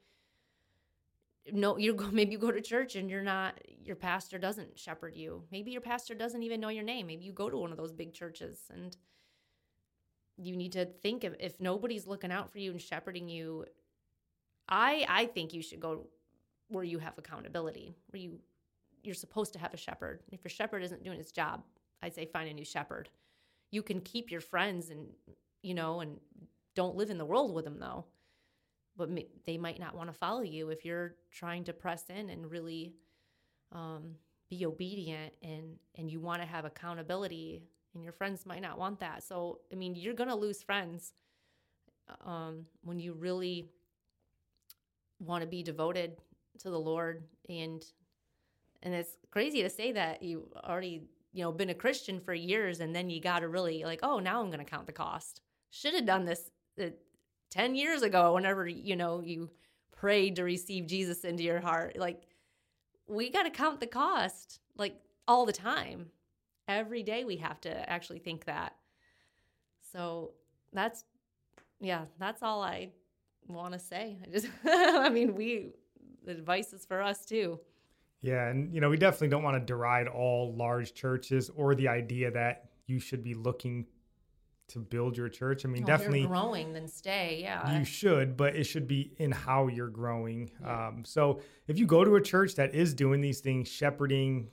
no 1.53 1.77
you 1.77 1.95
go 1.95 2.09
maybe 2.13 2.33
you 2.33 2.39
go 2.39 2.51
to 2.51 2.61
church 2.61 2.97
and 2.97 3.11
you're 3.11 3.23
not 3.23 3.59
your 3.83 3.97
pastor 3.97 4.39
doesn't 4.39 4.79
shepherd 4.79 5.17
you. 5.17 5.43
Maybe 5.51 5.71
your 5.71 5.81
pastor 5.81 6.15
doesn't 6.15 6.43
even 6.43 6.61
know 6.61 6.69
your 6.69 6.85
name. 6.85 7.07
Maybe 7.07 7.25
you 7.25 7.33
go 7.33 7.51
to 7.51 7.57
one 7.57 7.71
of 7.71 7.77
those 7.77 7.93
big 7.93 8.13
churches 8.13 8.59
and 8.71 8.97
you 10.37 10.57
need 10.57 10.73
to 10.73 10.85
think 10.85 11.25
of 11.25 11.35
if 11.39 11.61
nobody's 11.61 12.07
looking 12.07 12.33
out 12.33 12.51
for 12.51 12.59
you 12.59 12.73
and 12.73 12.81
shepherding 12.81 13.29
you 13.29 13.65
I 14.69 15.05
I 15.09 15.27
think 15.27 15.53
you 15.53 15.63
should 15.63 15.81
go 15.81 16.07
where 16.69 16.85
you 16.85 16.99
have 16.99 17.19
accountability, 17.19 17.95
where 18.09 18.21
you 18.21 18.39
you're 19.03 19.15
supposed 19.15 19.53
to 19.53 19.59
have 19.59 19.75
a 19.75 19.79
shepherd. 19.79 20.23
If 20.33 20.43
your 20.45 20.51
shepherd 20.51 20.83
isn't 20.83 21.05
doing 21.05 21.19
his 21.19 21.31
job, 21.31 21.63
I'd 22.03 22.15
say 22.15 22.25
find 22.25 22.49
a 22.49 22.55
new 22.55 22.65
shepherd. 22.65 23.11
You 23.71 23.83
can 23.83 24.01
keep 24.01 24.31
your 24.31 24.41
friends 24.41 24.91
and 24.91 25.09
you 25.63 25.75
know 25.75 26.01
and 26.01 26.19
don't 26.75 26.97
live 26.97 27.11
in 27.11 27.19
the 27.19 27.25
world 27.25 27.55
with 27.55 27.65
them 27.65 27.79
though. 27.79 28.07
But 28.97 29.11
they 29.45 29.59
might 29.59 29.81
not 29.81 29.97
want 29.97 30.13
to 30.13 30.19
follow 30.19 30.43
you 30.43 30.71
if 30.71 30.85
you're 30.85 31.17
trying 31.33 31.65
to 31.65 31.73
press 31.73 32.05
in 32.09 32.31
and 32.31 32.49
really 32.49 32.95
um, 33.73 34.15
be 34.49 34.65
obedient 34.65 35.35
and 35.43 35.77
and 35.97 36.11
you 36.11 36.21
want 36.21 36.41
to 36.41 36.49
have 36.49 36.65
accountability 36.65 37.63
and 37.95 38.03
your 38.03 38.13
friends 38.13 38.47
might 38.47 38.63
not 38.63 38.79
want 38.79 39.01
that. 39.01 39.23
So 39.23 39.61
I 39.73 39.77
mean, 39.77 39.95
you're 39.95 40.15
gonna 40.15 40.37
lose 40.37 40.63
friends 40.63 41.13
um, 42.25 42.67
when 42.83 42.99
you 42.99 43.15
really 43.15 43.69
want 45.19 45.43
to 45.43 45.47
be 45.47 45.63
devoted 45.63 46.17
to 46.59 46.71
the 46.71 46.79
Lord 46.79 47.25
and 47.49 47.85
and 48.83 48.93
it's 48.93 49.17
crazy 49.31 49.63
to 49.63 49.71
say 49.71 49.93
that 49.93 50.23
you 50.23 50.49
already 50.65 51.03
you 51.33 51.43
know 51.43 51.53
been 51.53 51.71
a 51.71 51.75
Christian 51.75 52.21
for 52.21 52.35
years 52.35 52.81
and 52.81 52.95
then 52.95 53.11
you 53.11 53.21
got 53.21 53.41
to 53.41 53.49
really 53.49 53.85
like 53.85 54.01
oh 54.03 54.19
now 54.19 54.41
I'm 54.41 54.51
going 54.51 54.65
to 54.65 54.71
count 54.71 54.87
the 54.87 54.93
cost. 54.93 55.41
Should 55.71 55.95
have 55.95 56.07
done 56.07 56.25
this 56.25 56.51
uh, 56.81 56.91
10 57.51 57.75
years 57.75 58.03
ago 58.03 58.35
whenever 58.35 58.67
you 58.67 58.97
know 58.97 59.21
you 59.21 59.51
prayed 59.93 60.37
to 60.37 60.45
receive 60.45 60.87
Jesus 60.87 61.25
into 61.25 61.43
your 61.43 61.61
heart 61.61 61.97
like 61.97 62.23
we 63.07 63.31
got 63.31 63.45
to 63.45 63.51
count 63.51 63.81
the 63.81 63.87
cost 63.87 64.61
like 64.77 64.97
all 65.27 65.47
the 65.47 65.53
time 65.53 66.07
every 66.69 67.03
day 67.03 67.25
we 67.25 67.37
have 67.37 67.61
to 67.61 67.91
actually 67.91 68.19
think 68.19 68.45
that 68.45 68.75
so 69.93 70.33
that's 70.73 71.05
yeah 71.81 72.05
that's 72.19 72.43
all 72.43 72.63
i 72.63 72.89
want 73.49 73.73
to 73.73 73.79
say 73.79 74.19
i 74.25 74.31
just 74.31 74.49
i 74.65 75.09
mean 75.09 75.35
we 75.35 75.73
the 76.25 76.33
advice 76.33 76.73
is 76.73 76.87
for 76.87 77.03
us 77.03 77.25
too 77.25 77.59
yeah 78.21 78.49
and 78.49 78.75
you 78.75 78.81
know 78.81 78.89
we 78.89 78.97
definitely 78.97 79.29
don't 79.29 79.43
want 79.43 79.55
to 79.55 79.61
deride 79.61 80.09
all 80.09 80.55
large 80.57 80.95
churches 80.95 81.51
or 81.55 81.75
the 81.75 81.89
idea 81.89 82.31
that 82.31 82.71
you 82.87 82.99
should 82.99 83.23
be 83.23 83.35
looking 83.35 83.87
to 84.69 84.79
build 84.79 85.17
your 85.17 85.29
church. 85.29 85.65
I 85.65 85.69
mean, 85.69 85.83
well, 85.83 85.97
definitely 85.99 86.27
growing, 86.27 86.73
then 86.73 86.89
stay. 86.89 87.41
Yeah, 87.43 87.79
you 87.79 87.85
should, 87.85 88.37
but 88.37 88.57
it 88.57 88.65
should 88.65 88.89
be 88.89 89.13
in 89.19 89.31
how 89.31 89.69
you're 89.69 89.89
growing. 89.89 90.51
Yeah. 90.61 90.89
Um, 90.89 91.05
so 91.05 91.41
if 91.69 91.79
you 91.79 91.87
go 91.87 92.05
to 92.05 92.17
a 92.17 92.21
church 92.21 92.55
that 92.55 92.75
is 92.75 92.95
doing 92.95 93.21
these 93.21 93.41
things, 93.41 93.69
shepherding, 93.69 94.49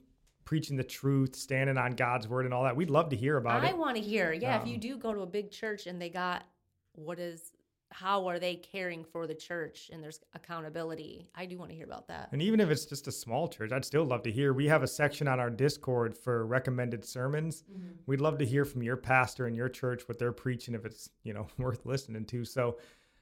preaching 0.52 0.76
the 0.76 0.84
truth, 0.84 1.34
standing 1.34 1.78
on 1.78 1.92
God's 1.92 2.28
word, 2.28 2.44
and 2.44 2.54
all 2.54 2.66
that, 2.66 2.76
we'd 2.76 2.90
love 2.90 3.08
to 3.08 3.16
hear 3.16 3.38
about 3.38 3.64
I 3.64 3.68
it. 3.68 3.70
I 3.70 3.74
want 3.74 3.96
to 3.96 4.02
hear. 4.02 4.34
Yeah, 4.34 4.58
um, 4.58 4.62
if 4.62 4.68
you 4.68 4.78
do 4.78 4.98
go 4.98 5.14
to 5.14 5.22
a 5.22 5.26
big 5.26 5.50
church 5.50 5.88
and 5.88 6.02
they 6.02 6.10
got 6.10 6.44
what 6.92 7.20
is 7.20 7.54
how 7.90 8.28
are 8.28 8.38
they 8.38 8.56
caring 8.56 9.06
for 9.06 9.28
the 9.28 9.34
church 9.34 9.90
and 9.94 10.04
there's 10.04 10.20
accountability? 10.34 11.30
I 11.36 11.46
do 11.46 11.58
want 11.58 11.70
to 11.72 11.76
hear 11.78 11.86
about 11.86 12.06
that. 12.10 12.28
And 12.34 12.42
even 12.42 12.60
if 12.60 12.70
it's 12.70 12.84
just 12.84 13.08
a 13.08 13.14
small 13.14 13.48
church 13.48 13.72
i'd 13.72 13.86
still 13.86 14.04
love 14.04 14.24
to 14.24 14.32
hear. 14.32 14.52
We 14.52 14.68
have 14.68 14.84
a 14.84 14.88
section 14.88 15.26
on 15.26 15.40
our 15.40 15.50
discord 15.50 16.18
for 16.18 16.46
recommended 16.46 17.06
sermons. 17.06 17.64
Mm-hmm. 17.72 17.92
we'd 18.08 18.20
love 18.20 18.38
to 18.40 18.46
hear 18.46 18.66
from 18.66 18.84
your 18.84 18.98
pastor 18.98 19.48
and 19.48 19.56
your 19.56 19.70
church 19.70 20.10
what 20.10 20.20
they're 20.20 20.34
preaching 20.34 20.76
if 20.76 20.84
it's 20.84 21.10
you 21.24 21.34
know 21.34 21.48
worth 21.60 21.86
listening 21.86 22.26
to. 22.26 22.44
So 22.44 22.78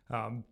um, 0.09 0.43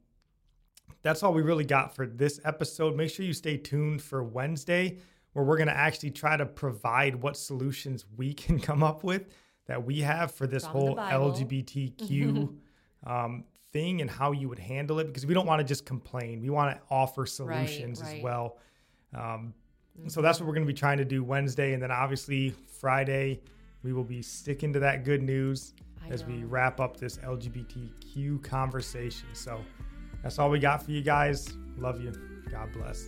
that's 1.01 1.23
all 1.23 1.33
we 1.33 1.41
really 1.41 1.65
got 1.65 1.95
for 1.95 2.05
this 2.05 2.39
episode. 2.45 2.95
Make 2.95 3.09
sure 3.09 3.25
you 3.25 3.33
stay 3.33 3.57
tuned 3.57 4.03
for 4.03 4.23
wednesday 4.23 4.99
where 5.37 5.45
we're 5.45 5.57
going 5.57 5.67
to 5.67 5.77
actually 5.77 6.09
try 6.09 6.35
to 6.35 6.47
provide 6.47 7.13
what 7.13 7.37
solutions 7.37 8.05
we 8.17 8.33
can 8.43 8.59
come 8.59 8.81
up 8.81 9.03
with 9.03 9.27
that 9.67 9.85
we 9.85 10.01
have 10.01 10.31
for 10.31 10.47
this 10.47 10.63
From 10.63 10.71
whole. 10.71 10.95
LGBTQ 10.95 12.55
um, 13.05 13.43
thing 13.71 14.01
and 14.01 14.09
how 14.09 14.31
you 14.31 14.49
would 14.49 14.57
handle 14.57 14.97
it 14.97 15.05
because 15.05 15.27
we 15.27 15.35
don't 15.35 15.45
want 15.45 15.59
to 15.59 15.63
just 15.63 15.85
complain. 15.85 16.41
We 16.41 16.49
want 16.49 16.75
to 16.75 16.81
offer 16.89 17.27
solutions 17.27 18.01
as 18.01 18.07
right. 18.07 18.23
well. 18.23 18.57
Um, 19.13 19.53
So 20.07 20.23
that's 20.23 20.39
what 20.39 20.47
we're 20.47 20.55
going 20.55 20.65
to 20.65 20.73
be 20.73 20.77
trying 20.79 20.97
to 20.97 21.05
do 21.05 21.23
Wednesday. 21.23 21.73
And 21.73 21.83
then 21.83 21.91
obviously 21.91 22.49
Friday, 22.79 23.39
we 23.83 23.93
will 23.93 24.03
be 24.03 24.23
sticking 24.23 24.73
to 24.73 24.79
that 24.79 25.03
good 25.03 25.21
news 25.21 25.75
I 26.03 26.09
as 26.09 26.25
we 26.25 26.45
wrap 26.45 26.79
up 26.79 26.97
this 26.97 27.17
LGBTQ 27.19 28.41
conversation. 28.43 29.27
So 29.33 29.59
that's 30.23 30.39
all 30.39 30.49
we 30.49 30.57
got 30.57 30.81
for 30.81 30.89
you 30.89 31.03
guys. 31.03 31.55
Love 31.77 32.01
you. 32.01 32.11
God 32.49 32.71
bless. 32.73 33.07